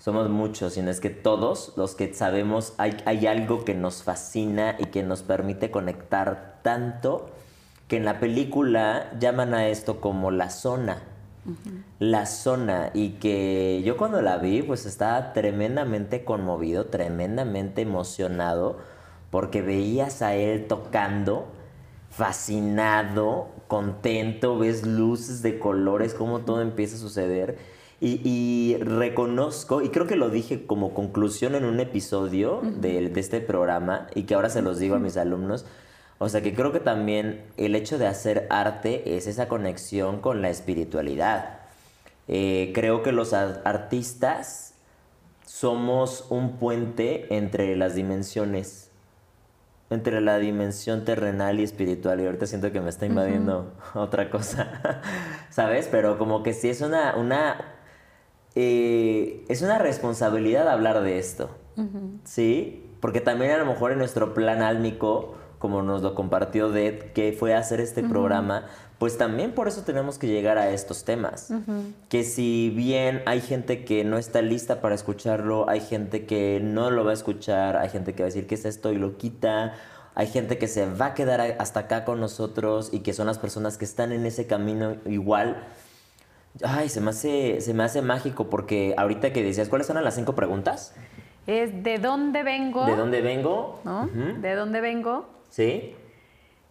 [0.01, 4.75] Somos muchos, sino es que todos los que sabemos hay, hay algo que nos fascina
[4.79, 7.29] y que nos permite conectar tanto
[7.87, 11.03] que en la película llaman a esto como la zona.
[11.99, 12.89] La zona.
[12.95, 18.79] Y que yo cuando la vi pues estaba tremendamente conmovido, tremendamente emocionado
[19.29, 21.45] porque veías a él tocando,
[22.09, 27.59] fascinado, contento, ves luces de colores, cómo todo empieza a suceder.
[28.03, 33.41] Y, reconozco, y creo que lo dije como conclusión en un episodio de, de, este
[33.41, 35.67] programa, y que ahora se los digo a mis alumnos,
[36.17, 40.41] o sea que creo que también el hecho de hacer arte es esa conexión con
[40.41, 41.61] la espiritualidad.
[42.27, 44.75] Eh, creo que los artistas
[45.45, 48.89] somos un puente entre las dimensiones,
[49.89, 52.21] entre la dimensión terrenal y espiritual.
[52.21, 55.01] Y ahorita siento que me está invadiendo otra cosa,
[55.49, 55.87] ¿sabes?
[55.91, 57.57] Pero como que sí es una, una,
[58.55, 61.49] eh, es una responsabilidad hablar de esto
[62.23, 62.83] ¿sí?
[62.99, 67.33] Porque también a lo mejor en nuestro plan álmico, como nos lo compartió Ded, que
[67.33, 68.65] fue hacer este programa,
[68.99, 71.51] pues también por eso tenemos que llegar a estos temas.
[72.09, 76.91] Que si bien hay gente que no está lista para escucharlo, hay gente que no
[76.91, 79.17] lo va a escuchar, hay gente que va a decir que es esto y lo
[79.17, 79.73] quita,
[80.13, 83.39] hay gente que se va a quedar hasta acá con nosotros y que son las
[83.39, 85.63] personas que están en ese camino igual.
[86.63, 90.15] Ay, se me hace, se me hace mágico porque ahorita que decías, ¿cuáles son las
[90.15, 90.95] cinco preguntas?
[91.47, 92.85] Es de dónde vengo.
[92.85, 93.79] ¿De dónde vengo?
[93.83, 94.07] ¿no?
[94.07, 95.25] ¿De dónde vengo?
[95.49, 95.95] Sí.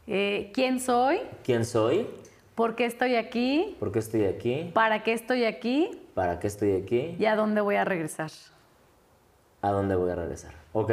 [0.07, 1.21] Eh, ¿Quién soy?
[1.43, 2.07] ¿Quién soy?
[2.55, 3.77] ¿Por qué estoy aquí?
[3.79, 4.71] ¿Por qué estoy aquí?
[4.75, 5.99] ¿Para qué estoy aquí?
[6.15, 7.17] ¿Para qué estoy aquí?
[7.19, 8.31] ¿Y a dónde voy a regresar?
[9.63, 10.53] ¿A dónde voy a regresar?
[10.73, 10.93] Ok.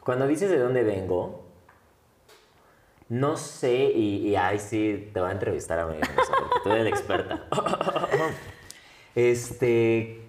[0.00, 1.44] Cuando dices de dónde vengo,
[3.08, 6.84] no sé, y, y ahí sí te voy a entrevistar a mí, porque tú eres
[6.84, 7.46] la experta.
[9.14, 10.22] este,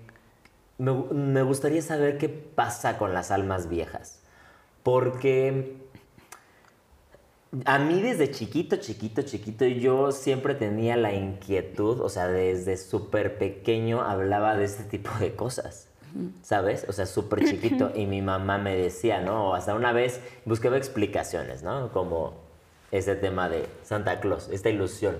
[0.77, 4.21] me, me gustaría saber qué pasa con las almas viejas.
[4.83, 5.75] Porque
[7.65, 13.37] a mí desde chiquito, chiquito, chiquito, yo siempre tenía la inquietud, o sea, desde súper
[13.37, 15.87] pequeño hablaba de este tipo de cosas.
[16.41, 16.85] ¿Sabes?
[16.87, 17.91] O sea, súper chiquito.
[17.95, 19.49] Y mi mamá me decía, ¿no?
[19.49, 21.91] O hasta una vez buscaba explicaciones, ¿no?
[21.91, 22.48] Como
[22.91, 25.17] ese tema de Santa Claus, esta ilusión,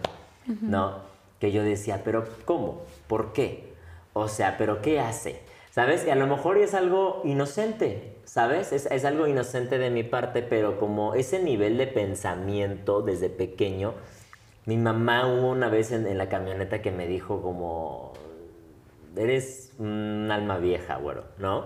[0.61, 0.97] ¿no?
[1.39, 2.81] Que yo decía, pero ¿cómo?
[3.07, 3.73] ¿Por qué?
[4.13, 5.41] O sea, ¿pero qué hace?
[5.69, 6.05] ¿Sabes?
[6.05, 8.73] Y a lo mejor es algo inocente, ¿sabes?
[8.73, 13.93] Es, es, algo inocente de mi parte, pero como ese nivel de pensamiento desde pequeño,
[14.65, 18.13] mi mamá hubo una vez en, en la camioneta que me dijo como,
[19.15, 21.65] eres un alma vieja, güero, ¿no?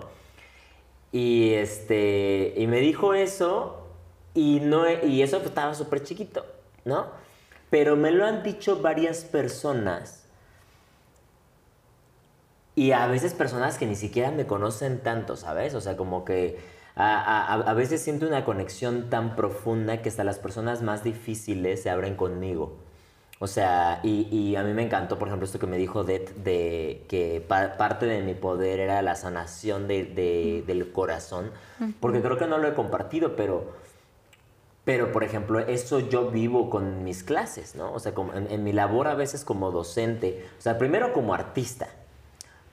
[1.12, 3.83] Y, este, y me dijo eso
[4.34, 6.44] y, no, y eso estaba súper chiquito,
[6.84, 7.06] ¿no?
[7.70, 10.24] Pero me lo han dicho varias personas
[12.76, 15.74] y a veces personas que ni siquiera me conocen tanto, ¿sabes?
[15.74, 16.58] O sea, como que
[16.96, 21.82] a, a, a, veces siento una conexión tan profunda que hasta las personas más difíciles
[21.82, 22.76] se abren conmigo.
[23.40, 26.32] O sea, y, y a mí me encantó, por ejemplo, esto que me dijo Det,
[26.36, 31.50] de que pa parte de mi poder era la sanación de, de, del corazón,
[32.00, 33.72] porque creo que no lo he compartido, pero,
[34.84, 37.92] pero, por ejemplo, eso yo vivo con mis clases, ¿no?
[37.92, 41.88] O sea, como en, mi labor a veces como docente, o sea, primero como artista,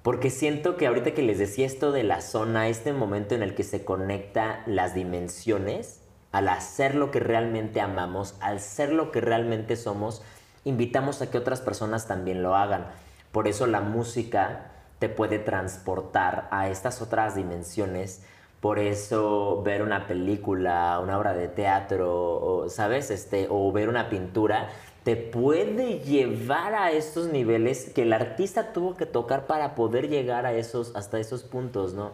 [0.03, 3.55] porque siento que ahorita que les decía esto de la zona, este momento en el
[3.55, 6.01] que se conecta las dimensiones,
[6.33, 10.21] al hacer lo que realmente amamos, al ser lo que realmente somos,
[10.65, 12.87] invitamos a que otras personas también lo hagan.
[13.31, 18.21] Por eso la música te puede transportar a estas otras dimensiones.
[18.61, 23.11] Por eso ver una película, una obra de teatro, ¿sabes?
[23.11, 24.69] Este, o ver una pintura
[25.03, 30.45] te puede llevar a estos niveles que el artista tuvo que tocar para poder llegar
[30.45, 32.11] a esos, hasta esos puntos, ¿no?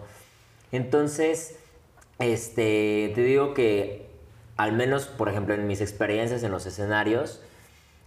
[0.72, 1.60] Entonces,
[2.20, 4.08] este, te digo que
[4.56, 7.42] al menos, por ejemplo, en mis experiencias en los escenarios,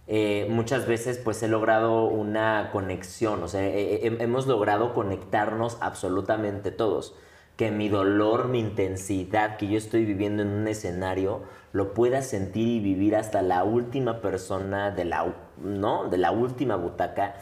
[0.07, 5.77] eh, muchas veces pues he logrado una conexión, o sea, he, he, hemos logrado conectarnos
[5.79, 7.15] absolutamente todos.
[7.61, 11.43] Que mi dolor, mi intensidad que yo estoy viviendo en un escenario,
[11.73, 16.09] lo pueda sentir y vivir hasta la última persona de la, ¿no?
[16.09, 17.35] de la última butaca.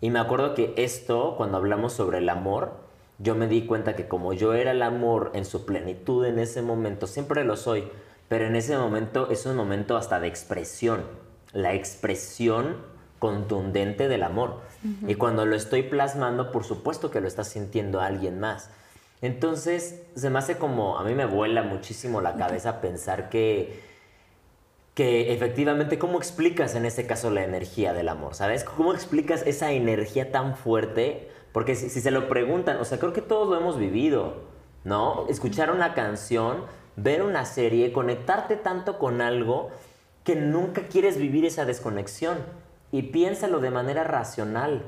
[0.00, 2.72] Y me acuerdo que esto, cuando hablamos sobre el amor,
[3.20, 6.60] yo me di cuenta que como yo era el amor en su plenitud en ese
[6.60, 7.84] momento, siempre lo soy,
[8.28, 11.04] pero en ese momento es un momento hasta de expresión,
[11.52, 12.78] la expresión
[13.20, 14.58] contundente del amor.
[14.82, 15.10] Uh -huh.
[15.12, 18.68] Y cuando lo estoy plasmando, por supuesto que lo está sintiendo alguien más.
[19.22, 23.80] Entonces, se me hace como, a mí me vuela muchísimo la cabeza pensar que,
[24.94, 28.34] que efectivamente, ¿cómo explicas en este caso la energía del amor?
[28.34, 28.64] ¿Sabes?
[28.64, 31.30] ¿Cómo explicas esa energía tan fuerte?
[31.52, 34.42] Porque si, si se lo preguntan, o sea, creo que todos lo hemos vivido,
[34.82, 35.26] ¿no?
[35.28, 36.64] Escuchar una canción,
[36.96, 39.70] ver una serie, conectarte tanto con algo
[40.24, 42.38] que nunca quieres vivir esa desconexión.
[42.90, 44.82] Y piénsalo de manera racional.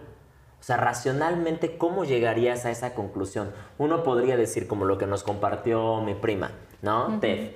[0.65, 3.53] O sea, racionalmente, ¿cómo llegarías a esa conclusión?
[3.77, 7.09] Uno podría decir, como lo que nos compartió mi prima, ¿no?
[7.09, 7.21] Uh -huh.
[7.21, 7.51] Tef,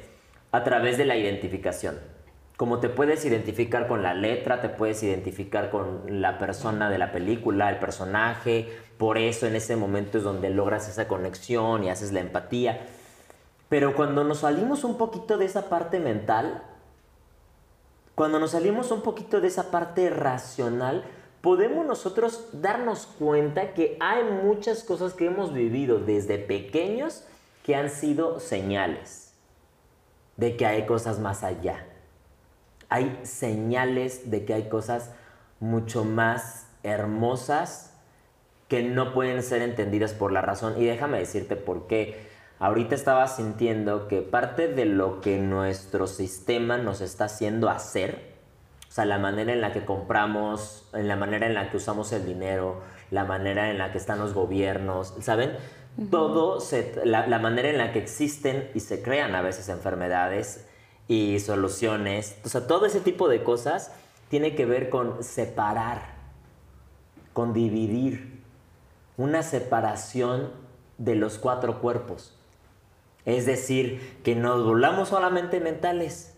[0.52, 1.98] a través de la identificación.
[2.58, 7.10] Como te puedes identificar con la letra, te puedes identificar con la persona de la
[7.10, 8.68] película, el personaje,
[8.98, 12.88] por eso en ese momento es donde logras esa conexión y haces la empatía.
[13.70, 16.62] Pero cuando nos salimos un poquito de esa parte mental,
[18.14, 21.04] cuando nos salimos un poquito de esa parte racional,
[21.48, 27.24] podemos nosotros darnos cuenta que hay muchas cosas que hemos vivido desde pequeños
[27.62, 29.32] que han sido señales
[30.36, 31.86] de que hay cosas más allá.
[32.90, 35.10] Hay señales de que hay cosas
[35.58, 37.94] mucho más hermosas
[38.68, 40.74] que no pueden ser entendidas por la razón.
[40.76, 42.28] Y déjame decirte por qué.
[42.58, 48.27] ahorita estaba sintiendo que parte de lo que nuestro sistema nos está haciendo hacer,
[48.88, 52.12] o sea, la manera en la que compramos, en la manera en la que usamos
[52.12, 55.56] el dinero, la manera en la que están los gobiernos, ¿saben?
[56.10, 56.58] Todo,
[57.04, 60.66] la, la manera en la que existen y se crean a veces enfermedades
[61.08, 63.92] y soluciones, o sea, todo ese tipo de cosas
[64.28, 66.14] tiene que ver con separar,
[67.32, 68.38] con dividir,
[69.16, 70.52] una separación
[70.98, 72.34] de los cuatro cuerpos.
[73.24, 76.37] Es decir, que nos volvamos solamente mentales,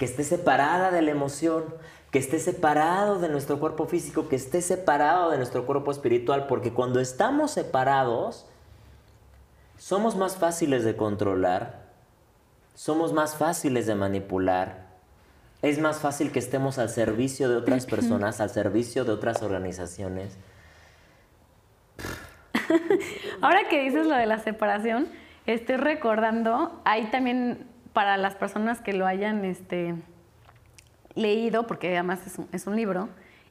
[0.00, 1.62] que esté separada de la emoción,
[2.10, 6.72] que esté separado de nuestro cuerpo físico, que esté separado de nuestro cuerpo espiritual, porque
[6.72, 8.46] cuando estamos separados,
[9.76, 11.90] somos más fáciles de controlar,
[12.74, 14.86] somos más fáciles de manipular,
[15.60, 20.38] es más fácil que estemos al servicio de otras personas, al servicio de otras organizaciones.
[23.42, 25.08] Ahora que dices lo de la separación,
[25.44, 29.94] estoy recordando, hay también para las personas que lo hayan este,
[31.14, 32.20] leído, porque además
[32.52, 33.08] es un, libro,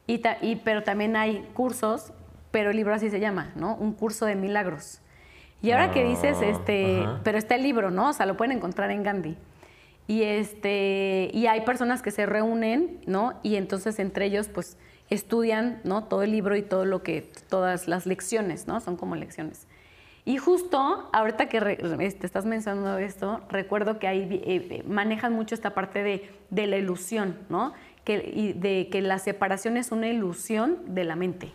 [0.07, 2.13] y, y, pero también hay cursos,
[2.51, 3.75] pero el libro así se llama, ¿no?
[3.75, 5.01] Un curso de milagros.
[5.61, 8.09] Y ahora que dices, ah, este, pero está el libro, ¿no?
[8.09, 9.35] O sea, lo pueden encontrar en Gandhi.
[10.07, 13.39] Y, este, y hay personas que se reúnen, ¿no?
[13.43, 14.77] Y entonces entre ellos, pues,
[15.09, 16.05] estudian, ¿no?
[16.05, 18.79] Todo el libro y todo lo que, todas las lecciones, ¿no?
[18.79, 19.67] Son como lecciones.
[20.29, 25.33] Y justo ahorita que te este, estás mencionando esto, recuerdo que ahí eh, eh, manejan
[25.33, 27.73] mucho esta parte de, de la ilusión, ¿no?
[28.03, 31.51] Que, y de que la separación es una ilusión de la mente.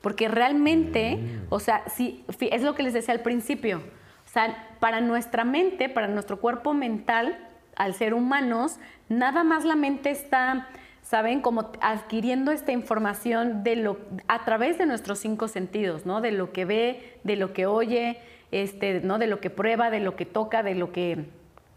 [0.00, 1.46] Porque realmente, mm.
[1.50, 3.82] o sea, sí, es lo que les decía al principio.
[4.24, 7.38] O sea, para nuestra mente, para nuestro cuerpo mental,
[7.76, 8.78] al ser humanos,
[9.10, 10.68] nada más la mente está,
[11.06, 11.40] ¿saben?
[11.40, 16.20] Como adquiriendo esta información de lo, a través de nuestros cinco sentidos, ¿no?
[16.20, 18.18] De lo que ve, de lo que oye,
[18.50, 19.18] este, ¿no?
[19.18, 21.26] De lo que prueba, de lo que toca, de lo que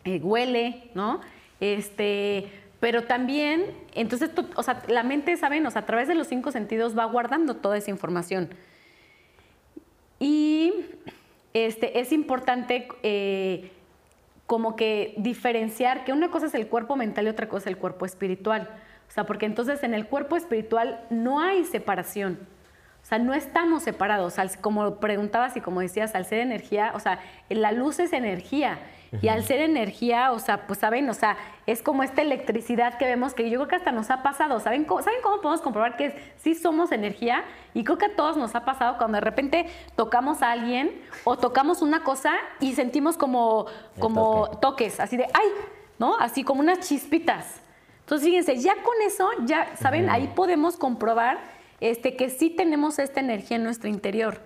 [0.05, 1.21] eh, huele, ¿no?
[1.59, 5.63] Este, pero también, entonces, o sea, la mente, ¿saben?
[5.67, 8.49] O sea, a través de los cinco sentidos va guardando toda esa información.
[10.19, 10.73] Y
[11.53, 13.71] este, es importante eh,
[14.47, 17.77] como que diferenciar que una cosa es el cuerpo mental y otra cosa es el
[17.77, 18.67] cuerpo espiritual.
[19.09, 22.39] O sea, porque entonces en el cuerpo espiritual no hay separación.
[23.01, 24.35] O sea, no estamos separados.
[24.61, 27.19] Como preguntabas y como decías, al ser energía, o sea,
[27.49, 28.79] la luz es energía
[29.21, 33.05] y al ser energía, o sea, pues saben, o sea, es como esta electricidad que
[33.05, 34.59] vemos que yo creo que hasta nos ha pasado.
[34.59, 37.43] ¿Saben cómo, ¿saben cómo podemos comprobar que sí somos energía?
[37.73, 41.37] Y creo que a todos nos ha pasado cuando de repente tocamos a alguien o
[41.37, 43.65] tocamos una cosa y sentimos como,
[43.99, 45.47] como toques, así de, ¡ay!
[45.97, 46.15] ¿No?
[46.19, 47.61] Así como unas chispitas.
[48.09, 50.09] Entonces, fíjense, ya con eso, ya, ¿saben?
[50.09, 51.37] Ahí podemos comprobar
[51.79, 54.39] este, que sí tenemos esta energía en nuestro interior.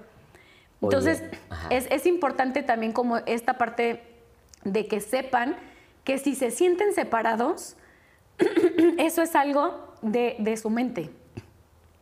[0.82, 1.24] Entonces,
[1.70, 4.04] es, es importante también como esta parte
[4.66, 5.56] de que sepan
[6.04, 7.78] que si se sienten separados,
[8.98, 11.10] eso es algo de, su mente.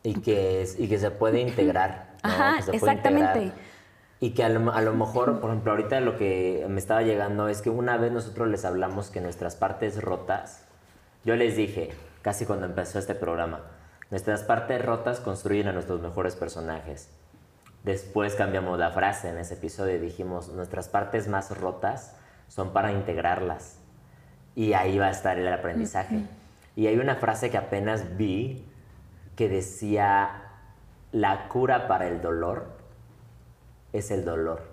[0.02, 2.16] Y que, y que se puede integrar.
[2.24, 3.52] Ajá, exactamente.
[4.18, 7.46] Y que a lo, a lo, mejor, por ejemplo, ahorita lo que me estaba llegando
[7.46, 10.66] es que una vez nosotros les hablamos que nuestras partes rotas,
[11.24, 11.90] yo les dije,
[12.22, 13.60] casi cuando empezó este programa,
[14.10, 17.08] nuestras partes rotas construyen a nuestros mejores personajes.
[17.84, 22.16] Después cambiamos la frase en ese episodio y dijimos, nuestras partes más rotas
[22.48, 23.78] son para integrarlas.
[24.54, 26.26] Y ahí va a estar el aprendizaje.
[26.76, 28.66] Y hay una frase que apenas vi
[29.36, 30.42] que decía,
[31.12, 32.66] la cura para el dolor
[33.92, 34.71] es el dolor.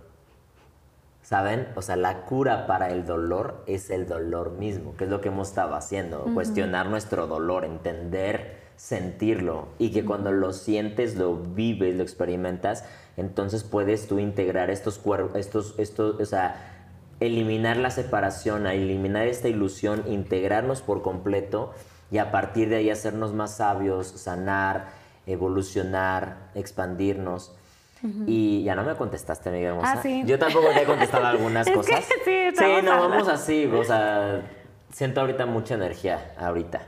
[1.30, 1.68] ¿Saben?
[1.76, 5.28] O sea, la cura para el dolor es el dolor mismo, que es lo que
[5.28, 11.96] hemos estado haciendo, cuestionar nuestro dolor, entender, sentirlo, y que cuando lo sientes, lo vives,
[11.96, 12.84] lo experimentas,
[13.16, 16.88] entonces puedes tú integrar estos cuerpos, estos, estos, o sea,
[17.20, 21.76] eliminar la separación, eliminar esta ilusión, integrarnos por completo
[22.10, 24.88] y a partir de ahí hacernos más sabios, sanar,
[25.28, 27.54] evolucionar, expandirnos.
[28.28, 32.06] Y ya no me contestaste, Miguel Ah, Yo tampoco te he contestado algunas cosas.
[32.24, 33.66] sí, sí, no, vamos así.
[33.66, 34.42] O sea,
[34.92, 36.82] siento ahorita mucha energía, ahorita.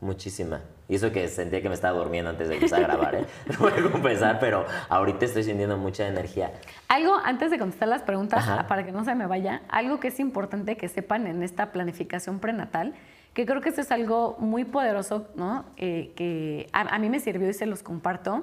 [0.00, 0.60] Muchísima.
[0.90, 3.24] Y eso que sentía que me estaba durmiendo antes de empezar a grabar, ¿eh?
[3.46, 6.52] No voy a confesar, pero ahorita estoy sintiendo mucha energía.
[6.88, 10.18] Algo, antes de contestar las preguntas, para que no se me vaya, algo que es
[10.18, 12.94] importante que sepan en esta planificación prenatal,
[13.34, 15.64] que creo que eso es algo muy poderoso, ¿no?
[15.76, 18.42] Eh, que a, mí me sirvió y se los comparto.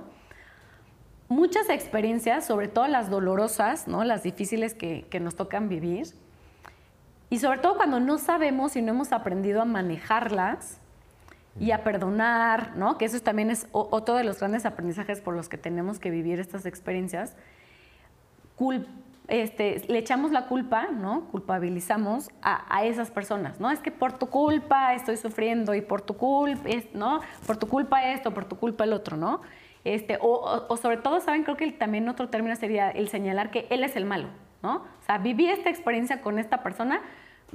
[1.29, 4.05] Muchas experiencias, sobre todo las dolorosas, ¿no?
[4.05, 6.07] Las difíciles que, nos tocan vivir,
[7.29, 10.79] y sobre todo cuando no sabemos y no hemos aprendido a manejarlas,
[11.59, 12.97] y a perdonar, ¿no?
[12.97, 16.39] Que eso también es otro de los grandes aprendizajes por los que tenemos que vivir
[16.39, 17.35] estas experiencias.
[19.27, 21.25] este, le echamos la culpa, ¿no?
[21.31, 23.71] Culpabilizamos a, esas personas, ¿no?
[23.71, 27.21] Es que por tu culpa estoy sufriendo y por tu culpa, ¿no?
[27.45, 29.41] Por tu culpa esto, por tu culpa el otro, ¿no?
[29.83, 31.43] Este, o, sobre todo, ¿saben?
[31.43, 34.27] Creo que también otro término sería el señalar que él es el malo,
[34.61, 34.77] ¿no?
[34.77, 37.01] O sea, viví esta experiencia con esta persona,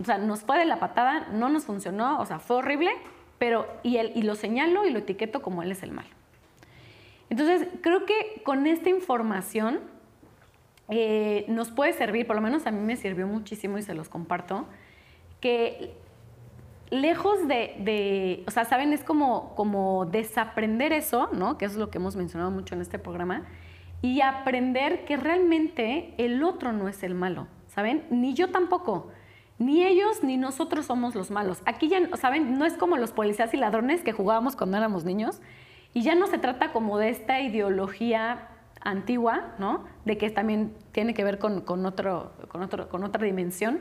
[0.00, 2.90] o sea, nos fue de la patada, no nos funcionó, o sea, fue horrible,
[3.38, 6.08] pero y, él, y lo señalo y lo etiqueto como él es el malo.
[7.28, 9.80] Entonces, creo que con esta información
[10.88, 14.08] eh, nos puede servir, por lo menos a mí me sirvió muchísimo y se los
[14.08, 14.66] comparto,
[15.40, 15.94] que
[16.92, 21.56] lejos de, o sea, saben, es como, como desaprender eso, ¿no?
[21.56, 23.46] Que es lo que hemos mencionado mucho en este programa,
[24.02, 28.04] y aprender que realmente el otro no es el malo, ¿saben?
[28.10, 29.08] Ni yo tampoco.
[29.58, 31.62] Ni ellos ni nosotros somos los malos.
[31.64, 32.58] Aquí ya, ¿saben?
[32.58, 35.40] No es como los policías y ladrones que jugábamos cuando éramos niños.
[35.94, 38.48] Y ya no se trata como de esta ideología
[38.80, 39.84] antigua, ¿no?
[40.04, 43.80] De que también tiene que ver con, otro, con, otro, con otra dimensión,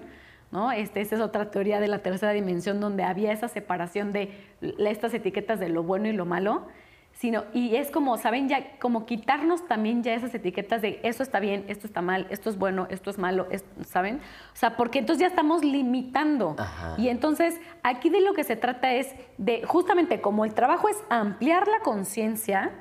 [0.52, 0.72] ¿no?
[0.72, 4.32] Este, esa es otra teoría de la tercera dimensión donde había esa separación de
[4.80, 6.68] estas etiquetas de lo bueno y lo malo,
[7.14, 8.50] sino, y es como, ¿saben?
[8.50, 12.50] Ya, como quitarnos también ya esas etiquetas de eso está bien, esto está mal, esto
[12.50, 13.48] es bueno, esto es malo,
[13.86, 14.18] ¿saben?
[14.54, 16.56] O sea, porque entonces ya estamos limitando.
[16.98, 20.98] Y entonces aquí de lo que se trata es de, justamente como el trabajo es
[21.10, 22.72] ampliar la conciencia,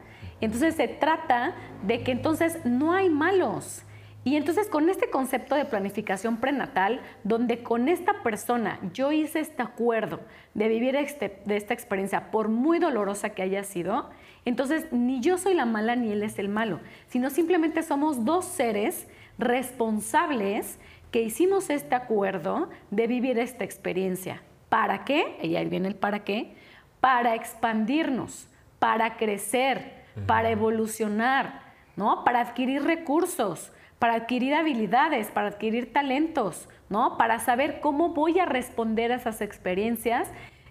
[0.41, 3.85] entonces se trata de que entonces no hay malos.
[4.23, 9.62] Y entonces con este concepto de planificación prenatal, donde con esta persona yo hice este
[9.62, 10.21] acuerdo
[10.53, 14.11] de vivir este, de esta experiencia, por muy dolorosa que haya sido,
[14.45, 18.45] entonces ni yo soy la mala ni él es el malo, sino simplemente somos dos
[18.45, 19.07] seres
[19.39, 20.79] responsables
[21.11, 24.43] que hicimos este acuerdo de vivir esta experiencia.
[24.68, 25.39] ¿Para qué?
[25.43, 26.55] Y ahí viene el para qué.
[27.01, 28.49] Para expandirnos,
[28.79, 31.62] para crecer, para evolucionar,
[31.97, 32.23] ¿no?
[32.25, 37.18] Para adquirir recursos, para adquirir habilidades, para adquirir talentos, ¿no?
[37.18, 40.28] Para saber cómo voy a responder a esas experiencias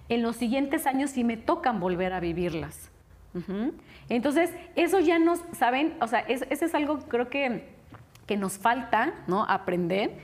[0.09, 2.91] en los siguientes años si me tocan volver a vivirlas.
[4.09, 5.95] Entonces, eso ya nos, ¿saben?
[6.01, 7.69] O sea, eso, es algo creo que,
[8.25, 9.45] que nos falta, ¿no?
[9.45, 10.17] Aprender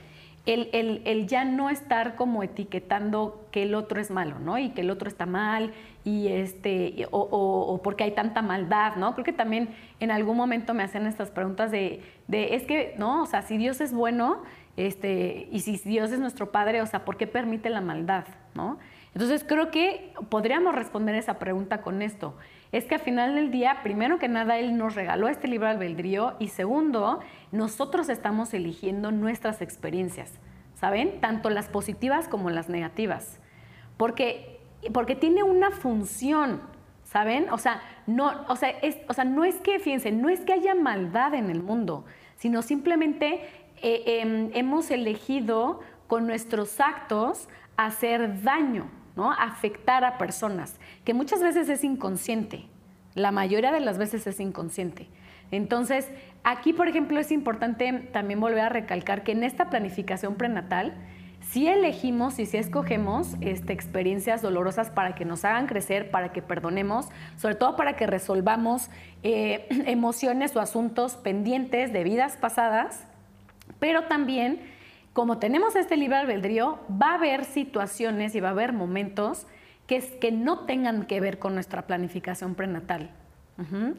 [0.44, 4.58] el, ya no estar como etiquetando que el otro es malo, ¿no?
[4.58, 5.72] Y que el otro está mal,
[6.06, 9.14] y este, o, porque hay tanta maldad, ¿no?
[9.14, 13.24] Creo que también en algún momento me hacen estas preguntas de, de, es que, ¿no?
[13.24, 14.44] O sea, si Dios es bueno,
[14.76, 18.78] este, y si Dios es nuestro Padre, o sea, ¿por qué permite la maldad, ¿no?
[19.14, 22.36] Entonces creo que podríamos responder esa pregunta con esto.
[22.70, 26.36] Es que al final del día, primero que nada, Él nos regaló este libro albedrío
[26.38, 27.18] y segundo,
[27.50, 30.38] nosotros estamos eligiendo nuestras experiencias,
[30.74, 31.20] ¿saben?
[31.20, 33.40] Tanto las positivas como las negativas.
[33.96, 34.55] Porque,
[34.92, 36.60] porque tiene una función,
[37.04, 37.48] ¿saben?
[37.50, 40.52] O sea, no, o sea, es, o sea, no es que, fíjense, no es que
[40.52, 42.04] haya maldad en el mundo,
[42.36, 43.48] sino simplemente
[43.82, 48.86] eh, em, hemos elegido con nuestros actos hacer daño.
[49.16, 49.32] ¿no?
[49.32, 52.66] Afectar a personas, que muchas veces es inconsciente,
[53.14, 55.08] la mayoría de las veces es inconsciente.
[55.50, 56.08] Entonces,
[56.44, 60.94] aquí, por ejemplo, es importante también volver a recalcar que en esta planificación prenatal,
[61.50, 66.42] si elegimos y si escogemos este, experiencias dolorosas para que nos hagan crecer, para que
[66.42, 68.90] perdonemos, sobre todo para que resolvamos
[69.22, 73.06] eh, emociones o asuntos pendientes de vidas pasadas,
[73.78, 74.60] pero también
[75.16, 79.46] como tenemos este libre albedrío, va a haber situaciones y va a haber momentos
[79.86, 83.08] que, que no tengan que ver con nuestra planificación prenatal.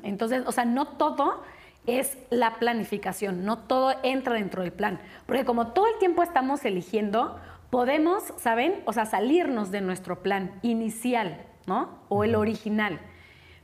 [0.04, 1.42] Entonces, o sea, no todo
[1.88, 5.00] es la planificación, no todo entra dentro del plan.
[5.26, 8.76] Porque como todo el tiempo estamos eligiendo, podemos, ¿saben?
[8.86, 11.90] O sea, salirnos de nuestro plan inicial, ¿no?
[12.10, 13.00] O el original.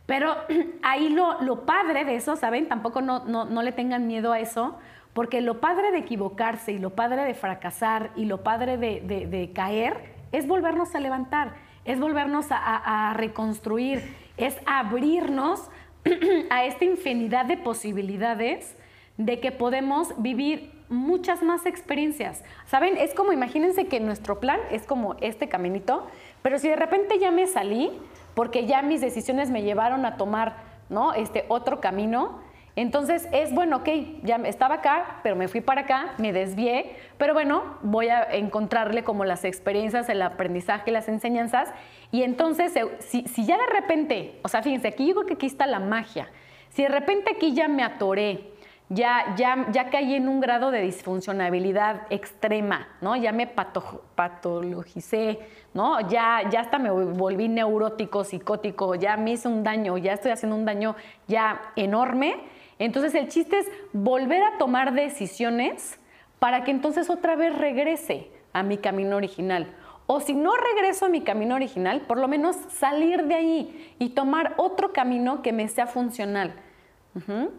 [0.06, 0.36] Pero
[0.82, 2.68] ahí lo, lo padre de eso, ¿saben?
[2.68, 4.78] Tampoco no, no, no le tengan miedo a eso,
[5.14, 10.14] porque lo padre de equivocarse y lo padre de fracasar y lo padre de, caer
[10.32, 11.54] es volvernos a levantar,
[11.86, 15.70] es volvernos a, reconstruir, es abrirnos
[16.50, 18.76] a esta infinidad de posibilidades
[19.18, 22.44] de que podemos vivir muchas más experiencias.
[22.66, 22.98] ¿Saben?
[22.98, 26.08] Es como, imagínense que nuestro plan es como este caminito,
[26.42, 27.92] pero si de repente ya me salí,
[28.34, 30.58] porque ya mis decisiones me llevaron a tomar
[30.90, 31.14] ¿no?
[31.14, 32.40] este otro camino,
[32.76, 33.90] entonces es bueno, ok,
[34.24, 39.04] ya estaba acá, pero me fui para acá, me desvié, pero bueno, voy a encontrarle
[39.04, 41.72] como las experiencias, el aprendizaje, las enseñanzas.
[42.12, 45.80] Y entonces, si, ya de repente, o sea, fíjense, aquí digo que aquí está la
[45.80, 46.32] magia.
[46.70, 48.50] Si de repente aquí ya me atoré,
[48.90, 53.16] ya, ya, ya caí en un grado de disfuncionabilidad extrema, ¿no?
[53.16, 55.40] Ya me patologicé,
[55.76, 56.02] ¿no?
[56.10, 60.56] Ya, ya hasta me volví neurótico, psicótico, ya me hice un daño, ya estoy haciendo
[60.56, 60.96] un daño
[61.28, 66.00] ya enorme entonces el chiste es volver a tomar decisiones
[66.40, 69.74] para que entonces otra vez regrese a mi camino original.
[70.06, 74.10] O si no regreso a mi camino original, por lo menos salir de ahí y
[74.10, 76.54] tomar otro camino que me sea funcional.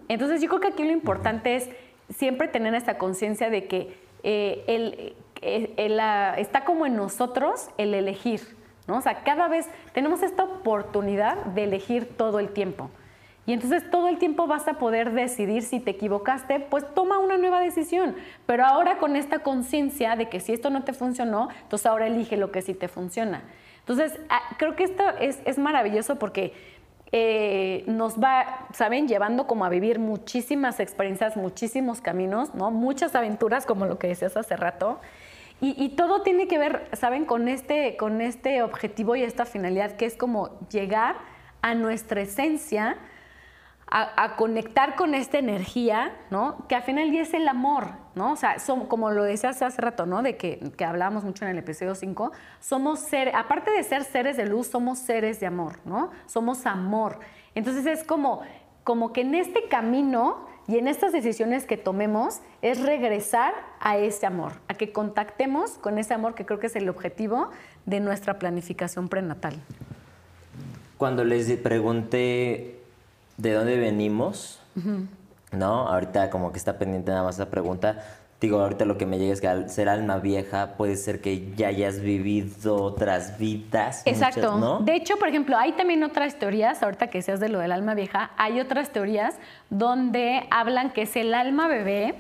[0.08, 1.70] Entonces yo creo que aquí lo importante es
[2.10, 8.40] siempre tener esta conciencia de que eh, eh, está como en nosotros el elegir,
[8.86, 8.98] ¿no?
[8.98, 12.90] O sea, cada vez tenemos esta oportunidad de elegir todo el tiempo.
[13.46, 17.36] Y entonces todo el tiempo vas a poder decidir si te equivocaste, pues toma una
[17.36, 18.16] nueva decisión.
[18.46, 22.36] Pero ahora con esta conciencia de que si esto no te funcionó, entonces ahora elige
[22.36, 23.42] lo que sí te funciona.
[23.80, 26.54] Entonces, ah, creo que esto es, maravilloso porque
[27.12, 32.70] eh, nos va, ¿saben?, llevando como a vivir muchísimas experiencias, muchísimos caminos, ¿no?
[32.70, 35.00] Muchas aventuras, como lo que decías hace rato.
[35.60, 39.92] Y, y, todo tiene que ver, ¿saben?, con este, con este objetivo y esta finalidad
[39.92, 41.16] que es como llegar
[41.60, 42.96] a nuestra esencia,
[43.90, 46.66] a, conectar con esta energía, ¿no?
[46.68, 48.32] Que al final es el amor, ¿no?
[48.32, 48.56] O sea,
[48.88, 50.22] como lo decías hace rato, ¿no?
[50.22, 54.36] De que, que hablábamos mucho en el episodio 5, somos seres, aparte de ser seres
[54.36, 56.10] de luz, somos seres de amor, ¿no?
[56.26, 57.20] Somos amor.
[57.54, 58.40] Entonces es como,
[58.82, 64.26] como que en este camino y en estas decisiones que tomemos es regresar a ese
[64.26, 67.50] amor, a que contactemos con ese amor que creo que es el objetivo
[67.84, 69.54] de nuestra planificación prenatal.
[70.96, 72.83] Cuando les pregunté
[73.36, 74.60] de dónde venimos,
[75.52, 75.88] ¿no?
[75.88, 78.02] Ahorita como que está pendiente nada más esa pregunta.
[78.40, 81.54] Digo, ahorita lo que me llega es que al ser alma vieja puede ser que
[81.54, 84.02] ya hayas vivido otras vidas.
[84.04, 84.58] Exacto.
[84.58, 84.80] ¿no?
[84.80, 87.94] De hecho, por ejemplo, hay también otras teorías, ahorita que seas de lo del alma
[87.94, 89.36] vieja, hay otras teorías
[89.70, 92.16] donde hablan que es el alma bebé,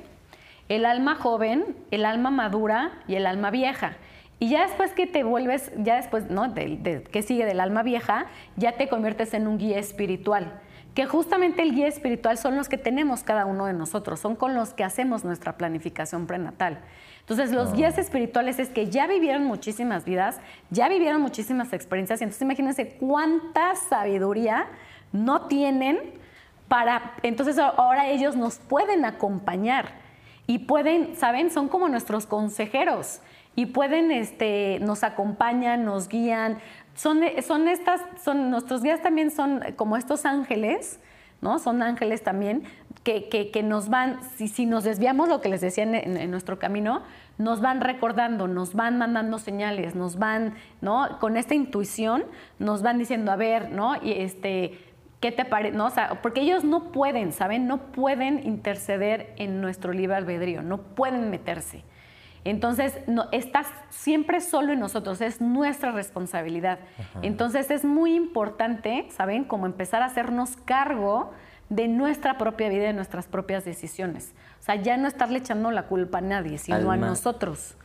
[0.70, 3.96] el alma joven, el alma madura y el alma vieja.
[4.38, 6.48] Y ya después que te vuelves, ya después, ¿no?
[6.48, 10.60] De, que sigue del alma vieja, ya te conviertes en un guía espiritual
[10.94, 14.54] que justamente el guía espiritual son los que tenemos cada uno de nosotros, son con
[14.54, 16.78] los que hacemos nuestra planificación prenatal.
[17.20, 17.74] Entonces, los ah.
[17.74, 20.38] guías espirituales es que ya vivieron muchísimas vidas,
[20.70, 24.66] ya vivieron muchísimas experiencias, y entonces imagínense cuánta sabiduría
[25.12, 25.98] no tienen
[26.68, 29.88] para, entonces ahora ellos nos pueden acompañar
[30.46, 31.50] y pueden, ¿saben?
[31.50, 33.20] Son como nuestros consejeros
[33.56, 36.58] y pueden, este, nos acompañan, nos guían,
[36.94, 41.00] son, son estas, son, nuestros guías también son como estos ángeles,
[41.40, 41.58] ¿no?
[41.58, 42.64] Son ángeles también
[43.04, 47.02] que, que, nos van, si, si, nos desviamos lo que les decía en, nuestro camino,
[47.36, 51.18] nos van recordando, nos van mandando señales, nos van, ¿no?
[51.20, 52.24] Con esta intuición,
[52.58, 53.94] nos van diciendo, a ver, ¿no?
[54.02, 54.78] Y este,
[55.20, 55.76] ¿qué te parece?
[55.76, 55.86] ¿No?
[55.86, 57.66] O sea, porque ellos no pueden, ¿saben?
[57.66, 61.84] No pueden interceder en nuestro libre albedrío, no pueden meterse.
[62.44, 66.78] Entonces, no, estás siempre solo en nosotros, es nuestra responsabilidad.
[67.22, 71.32] Entonces, es muy importante, ¿saben?, como empezar a hacernos cargo
[71.70, 74.34] de nuestra propia vida y de nuestras propias decisiones.
[74.60, 77.76] O sea, ya no estarle echando la culpa a nadie, sino a nosotros.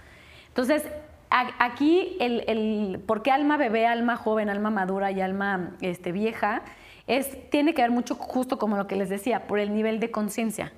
[0.50, 0.84] Entonces,
[1.30, 6.64] aquí, el, ¿por qué alma bebé, alma joven, alma madura y alma este, vieja?
[7.08, 10.12] Es, tiene que ver mucho, justo como lo que les decía, por el nivel de
[10.12, 10.74] conciencia.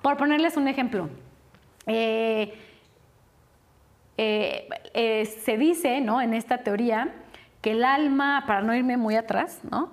[0.00, 1.10] Por ponerles un ejemplo,
[1.86, 2.54] eh,
[4.16, 6.20] eh, eh, se dice ¿no?
[6.20, 7.14] en esta teoría
[7.60, 9.90] que el alma, para no irme muy atrás, ¿no?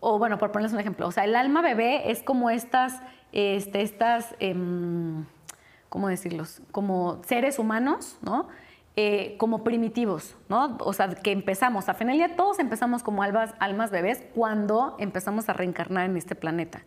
[0.00, 3.02] o bueno, por ponerles un ejemplo, o sea, el alma bebé es como estas,
[3.32, 5.26] este, estas em,
[5.88, 6.62] ¿cómo decirlos?
[6.72, 8.48] Como seres humanos, ¿no?
[9.38, 10.76] como primitivos, ¿no?
[10.80, 15.48] O sea, que empezamos, a final día todos empezamos como almas, almas bebés cuando empezamos
[15.48, 16.82] a reencarnar en este planeta.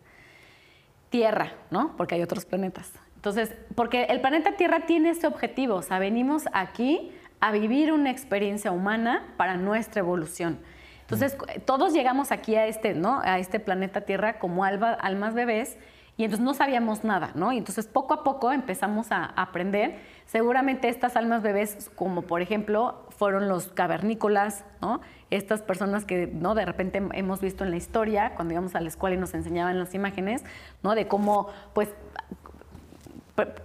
[1.10, 1.96] Tierra, ¿no?
[1.96, 2.92] Porque hay otros planetas.
[3.24, 7.10] Entonces, porque el planeta Tierra tiene ese objetivo, o sea, venimos aquí
[7.40, 10.58] a vivir una experiencia humana para nuestra evolución.
[11.00, 13.20] Entonces, todos llegamos aquí a este, ¿no?
[13.24, 15.78] A este planeta Tierra como almas bebés
[16.18, 17.50] y entonces no sabíamos nada, ¿no?
[17.50, 20.00] Y entonces poco a poco empezamos a aprender.
[20.26, 25.00] Seguramente estas almas bebés, como por ejemplo fueron los cavernícolas, ¿no?
[25.30, 26.54] Estas personas que, ¿no?
[26.54, 29.78] De repente hemos visto en la historia, cuando íbamos a la escuela y nos enseñaban
[29.78, 30.44] las imágenes,
[30.82, 30.94] ¿no?
[30.94, 31.88] De cómo, pues,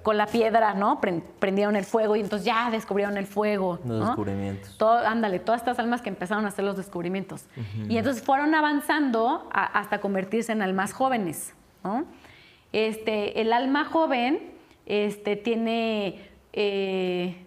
[0.01, 0.99] con la piedra, ¿no?
[0.99, 3.79] Prendieron el fuego y entonces ya descubrieron el fuego.
[3.85, 4.75] Los descubrimientos.
[4.77, 7.45] Todo, ándale, todas estas almas que empezaron a hacer los descubrimientos.
[7.87, 11.53] Y entonces fueron avanzando hasta convertirse en almas jóvenes,
[11.83, 12.05] ¿no?
[12.71, 14.53] Este, el alma joven
[14.87, 16.19] este, tiene,
[16.53, 17.45] eh,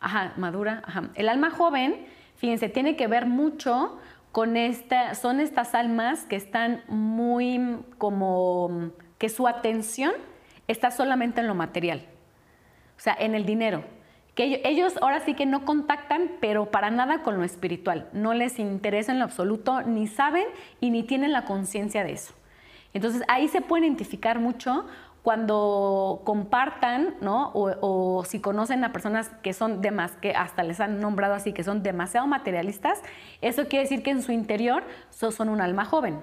[0.00, 1.10] ajá, madura, ajá.
[1.14, 2.06] El alma joven,
[2.36, 3.98] fíjense, tiene que ver mucho
[4.30, 10.12] con esta, son estas almas que están muy como, que su atención
[10.68, 12.04] está solamente en lo material,
[12.96, 13.82] o sea, en el dinero.
[14.34, 18.08] Que ellos ahora sí que no contactan, pero para nada con lo espiritual.
[18.12, 20.46] No les interesa en lo absoluto, ni saben
[20.80, 22.34] y ni tienen la conciencia de eso.
[22.94, 24.86] Entonces ahí se puede identificar mucho
[25.22, 27.50] cuando compartan, ¿no?
[27.52, 31.64] O, si conocen a personas que son demás, que hasta les han nombrado así, que
[31.64, 33.02] son demasiado materialistas,
[33.42, 36.20] eso quiere decir que en su interior son un alma joven.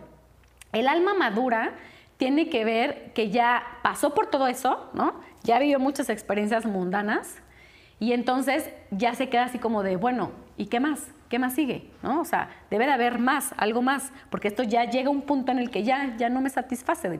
[0.71, 1.73] El alma madura
[2.17, 5.13] tiene que ver que ya pasó por todo eso, ¿no?
[5.43, 7.41] Ya vivió muchas experiencias mundanas
[7.99, 11.07] y entonces ya se queda así como de, bueno, ¿y qué más?
[11.29, 11.89] ¿Qué más sigue?
[12.03, 12.21] ¿No?
[12.21, 15.51] O sea, debe de haber más, algo más, porque esto ya llega a un punto
[15.51, 17.19] en el que ya, ya no me satisface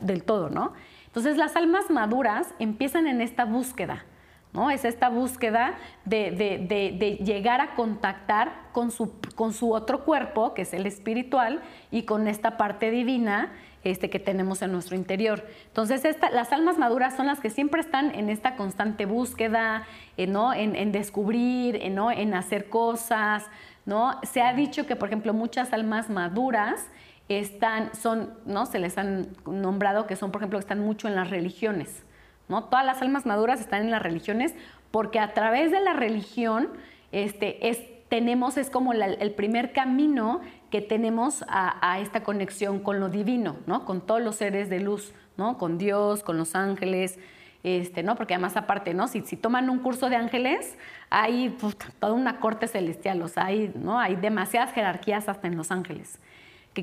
[0.00, 0.72] del todo, ¿no?
[1.06, 4.04] Entonces las almas maduras empiezan en esta búsqueda,
[4.52, 4.70] ¿no?
[4.70, 5.74] Es esta búsqueda
[6.04, 12.02] de, llegar a contactar con su, con su, otro cuerpo, que es el espiritual, y
[12.02, 13.52] con esta parte divina
[13.84, 15.46] este, que tenemos en nuestro interior.
[15.66, 16.02] Entonces,
[16.32, 20.52] las almas maduras son las que siempre están en esta constante búsqueda, eh, ¿no?
[20.52, 22.10] en, descubrir, eh, ¿no?
[22.10, 23.46] en hacer cosas.
[23.86, 24.20] ¿no?
[24.22, 26.88] Se ha dicho que, por ejemplo, muchas almas maduras
[27.28, 28.66] están, son, ¿no?
[28.66, 32.04] Se les han nombrado que son, por ejemplo, que están mucho en las religiones,
[32.48, 32.64] ¿no?
[32.64, 34.54] Todas las almas maduras están en las religiones
[34.90, 36.68] porque a través de la religión
[37.12, 40.40] este, es, tenemos, es como el primer camino
[40.70, 43.84] que tenemos a, esta conexión con lo divino, ¿no?
[43.84, 45.58] Con todos los seres de luz, ¿no?
[45.58, 47.18] Con Dios, con los ángeles,
[47.62, 48.16] este, ¿no?
[48.16, 49.08] Porque además aparte, ¿no?
[49.08, 50.76] Si, si toman un curso de ángeles,
[51.10, 51.56] hay
[51.98, 53.98] toda una corte celestial, o sea, hay, ¿no?
[53.98, 56.18] Hay demasiadas jerarquías hasta en los ángeles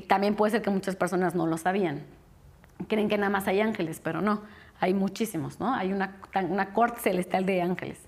[0.02, 2.02] también puede ser que muchas personas no lo sabían.
[2.88, 4.42] Creen que nada más hay ángeles, pero no,
[4.78, 5.74] hay muchísimos, ¿no?
[5.74, 6.16] Hay una,
[6.50, 8.05] una corte celestial de ángeles.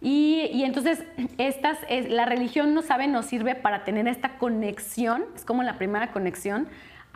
[0.00, 1.02] Y, entonces,
[1.38, 5.78] estas, es, la religión no sabe, nos sirve para tener esta conexión, es como la
[5.78, 6.68] primera conexión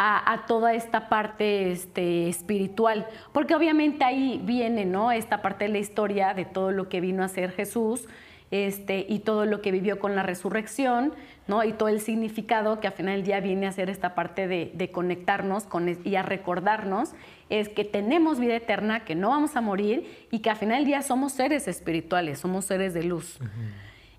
[0.02, 5.12] a, toda esta parte este, espiritual, porque obviamente ahí viene, ¿no?
[5.12, 8.08] Esta parte de la historia de todo lo que vino a ser Jesús,
[8.50, 11.12] este, y todo lo que vivió con la resurrección,
[11.46, 11.64] ¿no?
[11.64, 14.90] y todo el significado que al final del día viene a ser esta parte de,
[14.90, 17.12] conectarnos con, y a recordarnos,
[17.50, 20.86] es que tenemos vida eterna, que no vamos a morir y que al final del
[20.86, 23.38] día somos seres espirituales, somos seres de luz.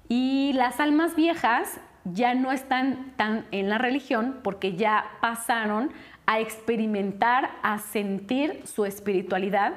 [0.07, 5.91] Y las almas viejas ya no están tan en la religión porque ya pasaron
[6.25, 9.73] a experimentar, a sentir su espiritualidad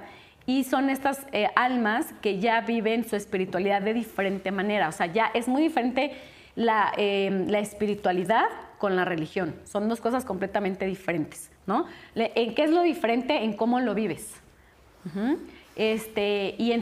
[0.46, 4.88] y son estas eh, almas que ya viven su espiritualidad de diferente manera.
[4.88, 6.12] O sea, ya es muy diferente
[6.55, 8.46] la, eh, espiritualidad
[8.78, 9.55] con la religión.
[9.64, 11.87] Son dos cosas completamente diferentes, ¿no?
[12.15, 13.45] ¿En qué es lo diferente?
[13.45, 14.41] En cómo lo vives.
[15.77, 16.73] este, y,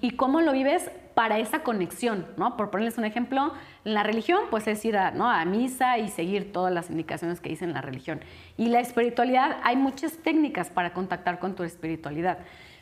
[0.00, 2.56] y, cómo lo vives para esa conexión, ¿no?
[2.56, 3.52] Por ponerles un ejemplo,
[3.84, 5.28] en la religión, pues es ir a, ¿no?
[5.28, 8.20] a misa y seguir todas las indicaciones que dicen la religión.
[8.56, 12.38] Y la espiritualidad, hay muchas técnicas para contactar con tu espiritualidad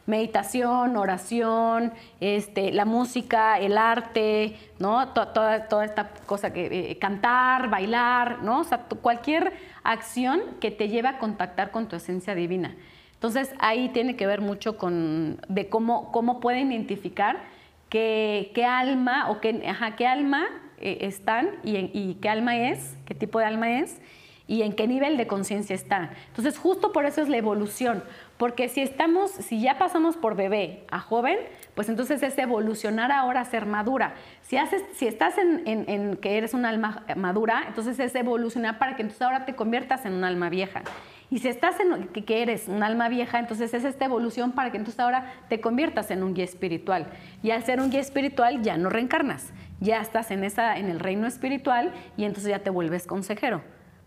[0.06, 5.08] meditación, oración, este, la música, el arte, ¿no?
[5.08, 8.60] Toda, toda esta cosa que eh, cantar, bailar, ¿no?
[8.60, 9.52] O sea, cualquier
[9.90, 12.76] acción que te lleve a contactar con tu esencia divina.
[13.14, 17.44] Entonces ahí tiene que ver mucho con de cómo, cómo pueden identificar
[17.88, 20.46] qué, qué alma o qué, ajá, qué alma
[20.78, 24.00] eh, están y, y qué alma es, qué tipo de alma es
[24.48, 26.12] y en qué nivel de conciencia está.
[26.28, 28.04] Entonces, justo por eso es la evolución,
[28.36, 31.38] porque si estamos, si ya pasamos por bebé a joven,
[31.74, 34.14] pues entonces es evolucionar ahora a ser madura.
[34.42, 39.02] Si, haces, si estás en, que eres un alma madura, entonces es evolucionar para que
[39.02, 40.82] entonces ahora te conviertas en un alma vieja.
[41.30, 44.70] Y si estás en que, que eres un alma vieja, entonces es esta evolución para
[44.70, 47.06] que entonces ahora te conviertas en un guía espiritual.
[47.42, 51.00] Y al ser un guía espiritual ya no reencarnas, ya estás en, esa, en el
[51.00, 53.62] reino espiritual y entonces ya te vuelves consejero.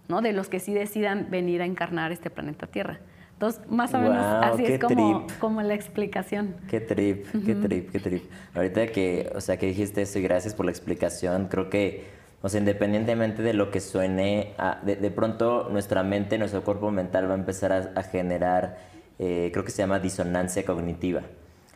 [0.09, 0.21] ¿no?
[0.21, 2.99] de los que sí decidan venir a encarnar este planeta Tierra.
[3.39, 6.57] Entonces, más o menos así es como, como, la explicación.
[6.69, 8.23] Qué trip, qué trip, qué trip.
[8.53, 12.03] Ahorita que, o sea, que dijiste eso y gracias por la explicación, creo que,
[12.41, 17.35] o sea, independientemente de lo que suene, de, pronto nuestra mente, nuestro cuerpo mental va
[17.35, 18.77] a empezar a, generar,
[19.19, 21.21] eh, creo que se llama disonancia cognitiva.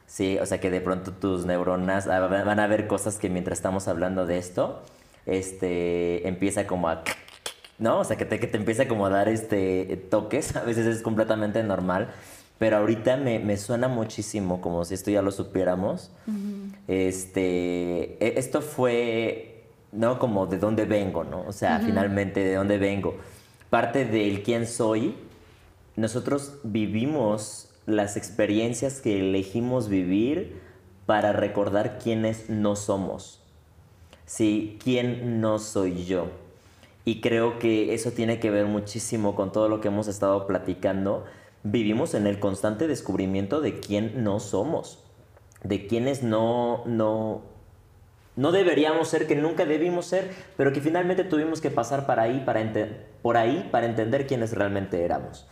[0.05, 3.59] Sí, o sea, que de pronto tus neuronas ah, van a ver cosas que mientras
[3.59, 4.83] estamos hablando de esto,
[5.25, 7.05] este, empieza como a
[7.83, 7.99] ¿no?
[7.99, 11.01] O sea, que te, que te empiece como a dar este, toques, a veces es
[11.01, 12.11] completamente normal,
[12.57, 16.09] pero ahorita me, me suena muchísimo como si esto ya lo supiéramos.
[16.87, 20.17] Este, e, esto fue, ¿no?
[20.17, 21.43] Como de dónde vengo, ¿no?
[21.45, 23.17] O sea, finalmente de dónde vengo.
[23.69, 25.15] Parte del quién soy,
[25.97, 30.61] nosotros vivimos las experiencias que elegimos vivir
[31.05, 33.41] para recordar quiénes no somos.
[34.25, 36.42] Sí, quién no soy yo.
[37.05, 41.25] Y creo que eso tiene que ver muchísimo con todo lo que hemos estado platicando.
[41.63, 45.03] Vivimos en el constante descubrimiento de quién no somos,
[45.63, 47.41] de quienes no, no,
[48.35, 52.41] no deberíamos ser, que nunca debimos ser, pero que finalmente tuvimos que pasar para ahí,
[52.45, 52.63] para
[53.21, 55.47] por ahí para entender quiénes realmente éramos.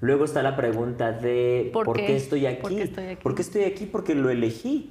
[0.00, 2.06] Luego está la pregunta de ¿Por ¿por, qué?
[2.06, 2.16] qué?
[2.16, 2.60] estoy aquí?
[2.60, 3.22] ¿Por qué estoy aquí?
[3.22, 3.86] ¿Por qué estoy aquí?
[3.86, 4.90] Porque lo elegí.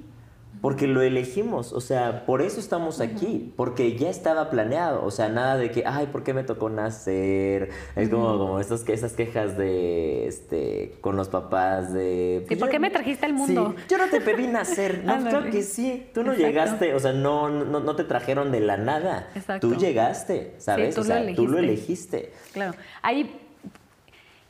[0.62, 5.28] Porque lo elegimos, o sea, por eso estamos aquí, porque ya estaba planeado, o sea,
[5.28, 7.70] nada de que, ay, ¿por qué me tocó nacer?
[7.96, 12.42] Es como, como esas, esas quejas de, este, con los papás de...
[12.42, 13.74] Sí, pues ¿por yo- qué me trajiste al mundo?
[13.76, 16.48] Sí, yo no te pedí nacer, no, claro que sí, tú no Exacto.
[16.48, 19.68] llegaste, o sea, no, no, no te trajeron de la nada, Exacto.
[19.68, 20.94] tú llegaste, ¿sabes?
[20.94, 22.34] tú o lo sea, tú lo elegiste.
[22.54, 22.76] Claro.
[23.02, 23.36] Ahí,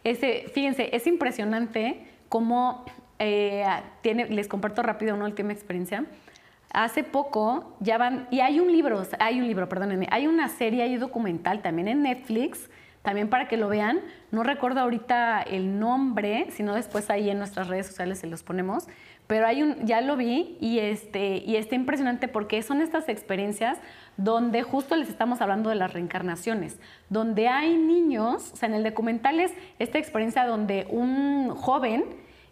[0.03, 2.84] ese, fíjense, es impresionante cómo
[3.24, 3.63] eh,
[4.01, 6.05] tiene, les comparto rápido una última experiencia.
[6.74, 10.82] Hace poco ya van, y hay un libro, hay un libro, perdónenme, hay una serie,
[10.82, 12.69] hay un documental también en Netflix,
[13.03, 13.99] también para que lo vean.
[14.32, 18.88] No recuerdo ahorita el nombre, sino después ahí en nuestras redes sociales se los ponemos.
[19.28, 23.78] Pero hay un, ya lo vi y este, y está impresionante porque son estas experiencias
[24.17, 28.84] donde justo les estamos hablando de las reencarnaciones, donde hay niños, o sea, en el
[28.84, 32.03] documental es esta experiencia donde un joven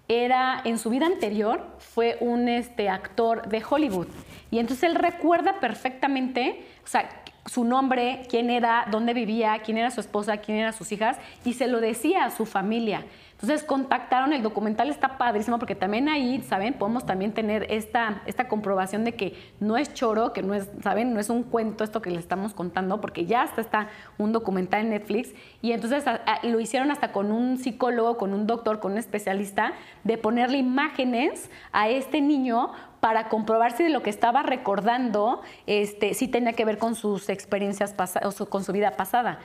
[0.10, 4.08] era en su vida anterior fue un este, actor de Hollywood
[4.52, 9.92] y entonces él recuerda perfectamente, o sea, su nombre, quién era, dónde vivía, quién era
[9.92, 13.06] su esposa, quién eran sus hijas y se lo decía a su familia.
[13.42, 16.74] Entonces contactaron, el documental está padrísimo porque también ahí, ¿saben?
[16.74, 21.14] Podemos también tener esta, esta comprobación de que no es choro, que no es, ¿saben?
[21.14, 23.88] No es un cuento esto que les estamos contando, porque ya hasta está
[24.18, 26.04] un documental en Netflix y entonces
[26.44, 29.72] lo hicieron hasta con un psicólogo, con un doctor, con un especialista,
[30.04, 36.14] de ponerle imágenes a este niño para comprobar si de lo que estaba recordando este,
[36.14, 39.40] sí tenía que ver con sus experiencias pasadas, con su vida pasada.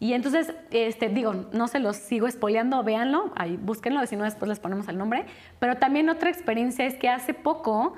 [0.00, 4.48] Y entonces, este, digo, no se los sigo espoleando, véanlo, ahí búsquenlo, si no después
[4.48, 5.26] les ponemos el nombre.
[5.58, 7.94] Pero también otra experiencia es que hace poco,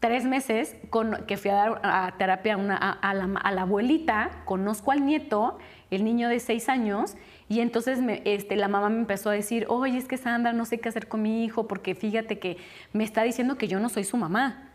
[0.00, 3.14] tres meses, con, que fui a dar a terapia a
[3.52, 5.58] la abuelita, conozco al nieto,
[5.90, 7.16] el niño de seis años,
[7.48, 10.64] y entonces me- este, la mamá me empezó a decir, oye, es que Sandra, no
[10.64, 12.56] sé qué hacer con mi hijo, porque fíjate que
[12.92, 14.70] me está diciendo que yo no soy su mamá.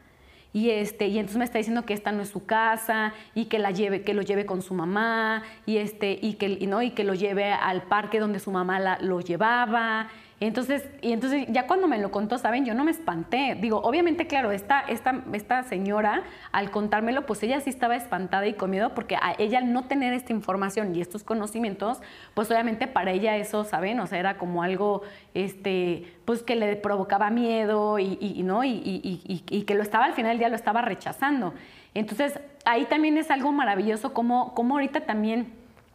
[0.52, 3.60] Y, este, y entonces me está diciendo que esta no es su casa y que,
[3.60, 6.82] la lleve, que lo lleve con su mamá y, este, y, que, ¿no?
[6.82, 10.10] y que lo lleve al parque donde su mamá la- lo llevaba.
[10.42, 12.64] Entonces, y entonces ya cuando me lo contó, ¿saben?
[12.64, 13.58] Yo no me espanté.
[13.60, 16.24] Digo, obviamente, claro, esta, esta, esta señora,
[16.54, 19.84] al contármelo, pues ella sí estaba espantada y con miedo porque a ella al no
[19.84, 22.00] tener esta información y estos conocimientos,
[22.36, 24.00] pues obviamente para ella eso, ¿saben?
[24.00, 25.02] O sea, era como algo,
[25.34, 28.64] este, pues que le provocaba miedo y, y- y, ¿no?
[28.64, 31.54] Y, y- y- y- y que lo estaba al final del día lo estaba rechazando.
[31.94, 35.52] Entonces, ahí también es algo maravilloso como, como ahorita también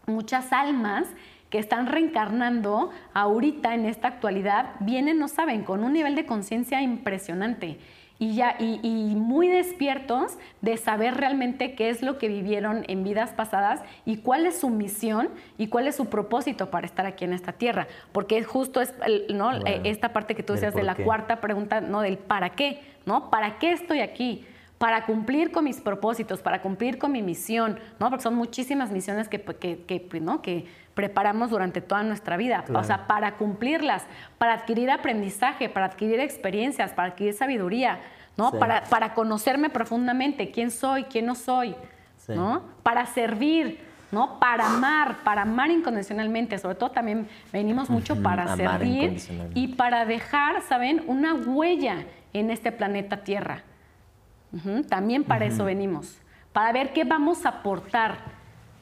[0.07, 1.07] muchas almas
[1.55, 6.83] que están reencarnando ahorita en esta actualidad vienen, no saben, con un nivel de conciencia
[6.83, 7.79] impresionante
[8.19, 13.05] y ya y, y muy despiertos de saber realmente qué es lo que vivieron en
[13.05, 17.25] vidas pasadas y cuál es su misión y cuál es su propósito para estar aquí
[17.25, 18.93] en esta tierra, porque es justo es
[19.33, 19.65] no Claro.
[19.65, 21.05] Eh, esta parte que tú decías de la qué.
[21.05, 23.31] cuarta pregunta, no del para qué, ¿no?
[23.31, 24.45] ¿Para qué estoy aquí?
[24.79, 28.11] Para cumplir con mis propósitos, para cumplir con mi misión, ¿no?
[28.11, 30.43] Porque son muchísimas misiones que, que, que, ¿no?
[30.43, 32.65] que preparamos durante toda nuestra vida.
[32.65, 32.81] Claro.
[32.81, 34.05] O sea, para cumplirlas,
[34.39, 38.01] para adquirir aprendizaje, para adquirir experiencias, para adquirir sabiduría,
[38.37, 38.51] ¿no?
[38.51, 38.57] Sí.
[38.59, 41.75] Para, para conocerme profundamente, quién soy, quién no soy,
[42.17, 42.33] Sí.
[42.35, 42.63] ¿no?
[42.83, 44.39] Para servir, ¿no?
[44.39, 46.59] Para amar, para amar incondicionalmente.
[46.59, 49.21] Sobre todo también venimos mucho para amar servir
[49.55, 51.05] y para dejar, ¿saben?
[51.07, 53.63] Una huella en este planeta Tierra.
[54.89, 56.19] También para eso venimos,
[56.53, 58.19] para ver qué vamos a aportar.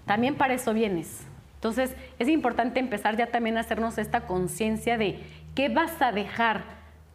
[0.07, 1.27] También para eso vienes.
[1.55, 5.23] Entonces, es importante empezar ya también a hacernos esta conciencia de
[5.55, 6.65] qué vas a dejar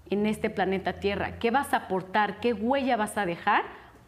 [0.09, 3.63] en este planeta Tierra, qué vas a aportar, qué huella vas a dejar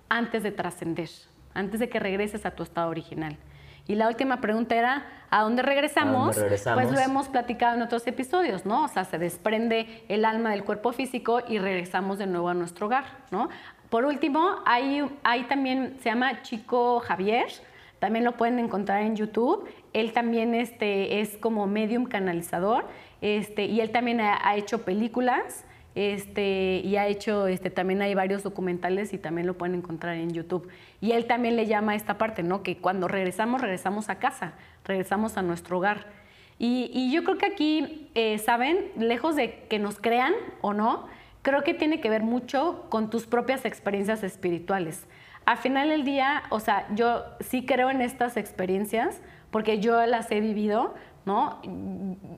[0.08, 1.10] antes de trascender,
[1.54, 3.38] antes de que regreses a tu estado original.
[3.86, 6.38] Y la última pregunta era, ¿a dónde regresamos?
[6.38, 6.84] ¿A dónde regresamos?
[6.84, 8.84] Pues lo hemos platicado en otros episodios, ¿no?
[8.84, 12.86] O sea, se desprende el alma del cuerpo físico y regresamos de nuevo a nuestro
[12.86, 13.50] hogar, ¿no?
[13.89, 17.47] Por último, hay, hay también, se llama Chico Javier,
[17.99, 19.67] también lo pueden encontrar en YouTube.
[19.93, 22.85] Él también este, es como medium canalizador
[23.21, 25.65] este, y él también ha, hecho películas
[25.95, 30.31] este, y ha hecho, este, también hay varios documentales y también lo pueden encontrar en
[30.31, 30.69] YouTube.
[31.01, 32.63] Y él también le llama a esta parte, ¿no?
[32.63, 34.53] Que cuando regresamos, regresamos a casa,
[34.85, 36.07] regresamos a nuestro hogar.
[36.57, 38.91] Y, y yo creo que aquí, eh, ¿saben?
[38.97, 41.07] Lejos de que nos crean o no,
[41.50, 45.08] creo que tiene que ver mucho con tus propias experiencias espirituales.
[45.45, 49.20] Al final del día, o sea, yo sí creo en estas experiencias
[49.50, 50.93] porque yo las he vivido,
[51.26, 51.60] ¿no?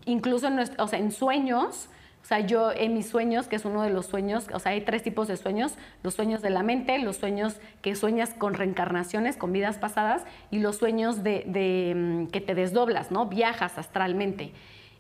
[0.06, 1.90] Incluso en, o sea, en sueños,
[2.24, 4.80] o sea, yo en mis sueños, que es uno de los sueños, o sea, hay
[4.80, 9.36] tres tipos de sueños, los sueños de la mente, los sueños que sueñas con reencarnaciones,
[9.36, 13.26] con vidas pasadas, y los sueños de, de, mm, que te desdoblas, ¿no?
[13.26, 14.54] Viajas astralmente.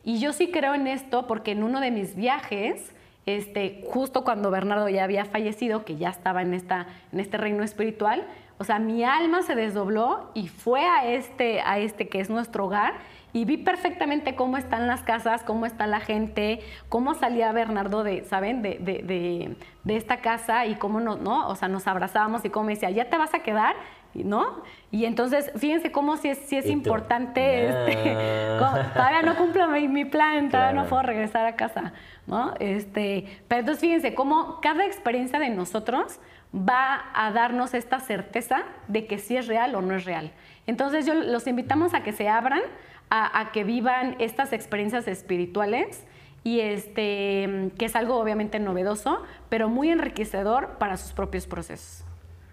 [0.03, 2.93] Y yo sí creo en esto porque en uno de mis viajes,
[3.25, 7.63] este, justo cuando Bernardo ya había fallecido, que ya estaba en, esta, en este reino
[7.63, 8.25] espiritual,
[8.57, 12.65] o sea, mi alma se desdobló y fue a este, a este que es nuestro
[12.65, 12.93] hogar
[13.33, 16.59] y vi perfectamente cómo están las casas, cómo está la gente,
[16.89, 18.61] cómo salía Bernardo de, ¿saben?
[18.61, 21.47] De, de, de, esta casa y cómo no, ¿no?
[21.47, 23.75] O sea, nos abrazábamos y cómo me decía, ¿ya te vas a quedar?
[24.13, 24.61] ¿No?
[24.91, 27.95] Y entonces, fíjense cómo si es, si es importante, este,
[28.93, 31.93] todavía no cumplo mi, mi plan, todavía no puedo regresar a casa,
[32.27, 32.53] ¿no?
[32.59, 36.19] Este, pero entonces fíjense cómo cada experiencia de nosotros
[36.53, 40.31] va a darnos esta certeza de que sí es real o no es real.
[40.67, 42.61] Entonces yo los invitamos a que se abran,
[43.09, 46.05] a, a que vivan estas experiencias espirituales
[46.43, 52.05] y este, que es algo obviamente novedoso, pero muy enriquecedor para sus propios procesos.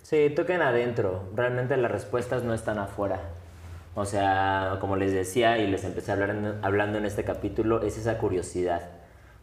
[0.08, 1.24] Sí, toquen adentro.
[1.34, 3.20] Realmente las respuestas no están afuera.
[3.94, 7.98] O sea, como les decía y les empecé a hablar hablando en este capítulo, es
[7.98, 8.88] esa curiosidad,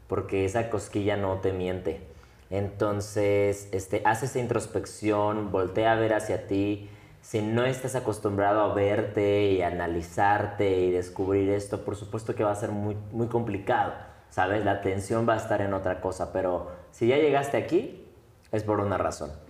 [0.08, 2.02] porque esa cosquilla no te miente.
[2.50, 6.90] Entonces, este, haz esa introspección, voltea a ver hacia ti.
[7.22, 12.52] Si no estás acostumbrado a verte y analizarte y descubrir esto, por supuesto que va
[12.52, 13.94] a ser muy, muy complicado,
[14.32, 14.66] ¿sabes?
[14.66, 18.04] La atención va a estar en otra cosa, pero si ya llegaste aquí,
[18.52, 19.45] es por una razón.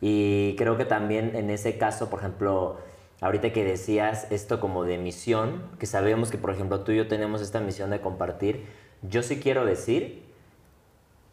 [0.00, 2.78] Y creo que también en ese caso, por ejemplo,
[3.20, 7.08] ahorita que decías esto como de misión, que sabemos que, por ejemplo, tú y yo
[7.08, 8.66] tenemos esta misión de compartir,
[9.02, 10.22] yo sí quiero decir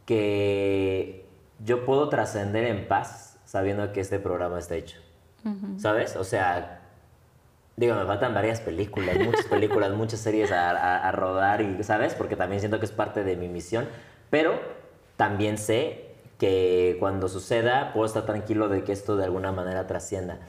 [0.06, 1.26] que
[1.64, 4.98] yo puedo trascender en paz sabiendo que este programa está hecho.
[5.80, 6.16] ¿Sabes?
[6.16, 6.82] O sea,
[7.78, 12.16] digo, me faltan varias películas, muchas películas, muchas series a, a- a rodar, y, ¿sabes?
[12.16, 13.88] Porque también siento que es parte de mi misión,
[14.32, 14.60] pero
[15.18, 16.05] también sé
[16.38, 20.40] que cuando suceda puedo estar tranquilo de que esto de alguna manera trascienda.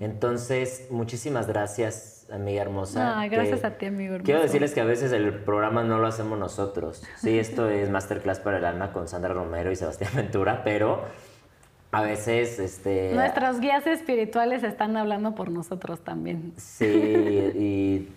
[0.00, 3.20] Entonces, muchísimas gracias, amiga hermosa.
[3.20, 4.24] Ay, gracias que- a ti, amigo hermoso.
[4.24, 7.02] Quiero decirles que a veces el programa no lo hacemos nosotros.
[7.18, 11.04] Sí, esto es Masterclass para el Alma con Sandra Romero y Sebastián Ventura, pero
[11.92, 13.12] a veces, este...
[13.14, 16.52] Nuestros guías espirituales están hablando por nosotros también.
[16.56, 18.08] Sí, y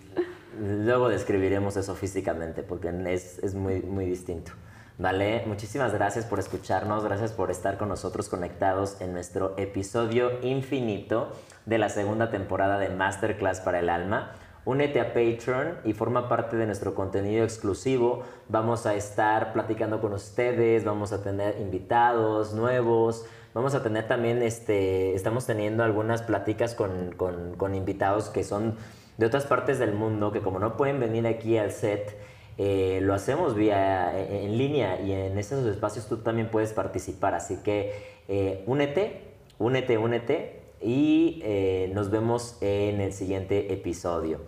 [0.60, 4.52] luego describiremos eso físicamente porque es, es muy, muy distinto.
[4.96, 5.42] ¿Vale?
[5.46, 11.32] Muchísimas gracias por escucharnos, gracias por estar con nosotros conectados en nuestro episodio infinito
[11.66, 14.30] de la segunda temporada de Masterclass para el Alma.
[14.64, 18.22] Únete a Patreon y forma parte de nuestro contenido exclusivo.
[18.48, 24.42] Vamos a estar platicando con ustedes, vamos a tener invitados nuevos, vamos a tener también,
[24.42, 28.76] este, estamos teniendo algunas pláticas con, con- con invitados que son
[29.18, 32.16] de otras partes del mundo, que como no pueden venir aquí al set,
[32.58, 37.34] eh, lo hacemos vía en, en línea y en esos espacios tú también puedes participar.
[37.34, 39.20] Así que eh, únete,
[39.58, 44.40] únete, únete y eh, nos vemos en el siguiente episodio.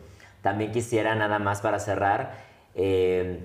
[0.43, 2.37] También quisiera nada más para cerrar
[2.75, 3.41] eh,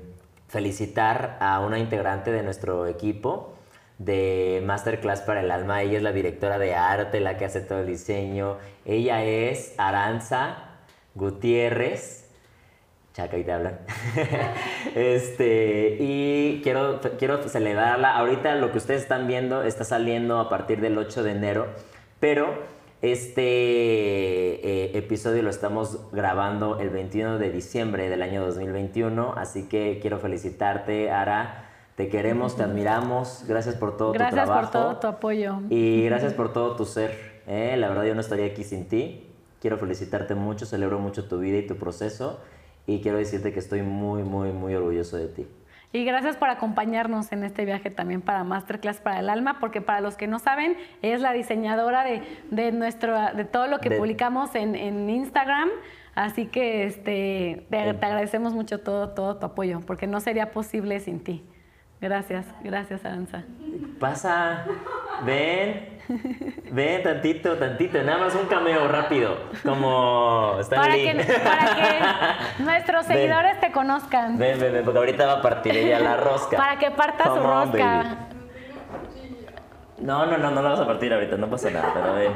[0.48, 3.54] felicitar a una integrante de nuestro equipo
[3.98, 5.82] de Masterclass para el Alma.
[5.82, 8.58] Ella es la directora de arte, la que hace todo el diseño.
[8.86, 10.80] Ella es Aranza
[11.16, 12.21] Gutiérrez.
[13.14, 13.80] Chaca, ahí te hablan.
[14.96, 18.16] este, y quiero, quiero celebrarla.
[18.16, 21.68] Ahorita lo que ustedes están viendo está saliendo a partir del 8 de enero,
[22.22, 22.54] pero
[23.02, 30.00] este eh, episodio lo estamos grabando el 21 de diciembre del año 2021, así que
[30.02, 31.68] quiero felicitarte, Ara.
[31.96, 33.44] Te queremos, te admiramos.
[33.48, 34.62] Gracias por todo tu Gracias trabajo.
[34.62, 35.60] por todo tu apoyo.
[35.70, 37.42] Y gracias por todo tu ser.
[37.48, 37.76] ¿eh?
[37.78, 39.28] La verdad yo no estaría aquí sin ti.
[39.60, 42.40] Quiero felicitarte mucho, celebro mucho tu vida y tu proceso.
[42.88, 45.48] Y quiero decirte que estoy muy, muy, muy orgulloso de ti.
[45.94, 50.00] Y gracias por acompañarnos en este viaje también para Masterclass para el Alma, porque para
[50.00, 53.90] los que no saben, ella es la diseñadora de, de nuestro, de todo lo que
[53.90, 55.70] De- publicamos en, en Instagram.
[56.16, 61.20] Así que este, te agradecemos mucho todo, todo tu apoyo, porque no sería posible sin
[61.24, 61.44] ti.
[62.00, 63.44] Gracias, gracias Aranza.
[64.00, 64.66] Pasa,
[65.26, 65.91] ven,
[66.72, 71.04] ven tantito, tantito, nada más un cameo rápido, como Stan Para Lee.
[71.18, 73.18] que, para que nuestros Ven.
[73.18, 74.38] seguidores te conozcan.
[74.38, 76.58] Ven, ven, ven, porque ahorita va a partir ella la rosca.
[76.58, 77.86] Para que parta su Come on, rosca.
[78.04, 78.16] baby.
[80.00, 82.32] No, no, no, no la vas a partir ahorita, no pasa nada, pero ven.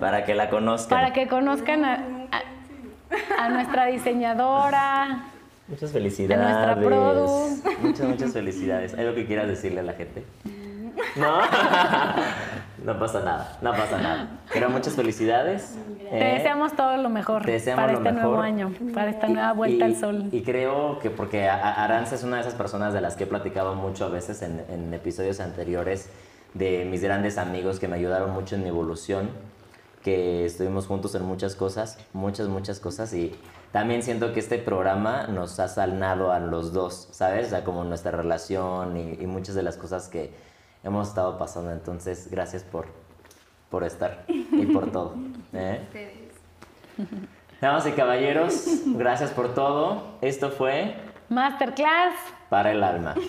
[0.00, 0.98] Para que la conozcan.
[0.98, 5.24] Para que conozcan a, a- a nuestra diseñadora.
[5.68, 6.44] Muchas felicidades.
[6.44, 7.48] nuestra produ.
[7.80, 8.94] Muchas, muchas felicidades.
[8.98, 10.24] ¿Algo que quieras decirle a la gente?
[11.16, 11.38] No.
[12.82, 14.28] No pasa nada, no pasa nada.
[14.54, 15.74] Pero muchas felicidades.
[15.98, 16.34] Te ¿eh?
[16.38, 18.28] deseamos todo lo mejor Te deseamos para lo este mejor.
[18.30, 20.28] nuevo año, para esta Y- nueva vuelta y- al sol.
[20.32, 23.74] Y creo que porque Aranza es una de esas personas de las que he platicado
[23.74, 26.08] mucho a veces en, en episodios anteriores
[26.54, 29.28] de mis grandes amigos que me ayudaron mucho en mi evolución.
[30.02, 33.38] que estuvimos juntos en muchas cosas, muchas, muchas cosas y
[33.72, 37.48] también siento que este programa nos ha sanado a los dos, ¿sabes?
[37.48, 40.32] O sea, como nuestra relación y, y muchas de las cosas que
[40.82, 41.72] hemos estado pasando.
[41.72, 42.86] Entonces, gracias por,
[43.68, 45.14] por estar y por todo.
[45.52, 45.86] ¿eh?
[47.60, 50.18] Damas y caballeros, gracias por todo.
[50.22, 50.96] Esto fue
[51.28, 52.14] Masterclass.
[52.48, 53.14] Para el Alma.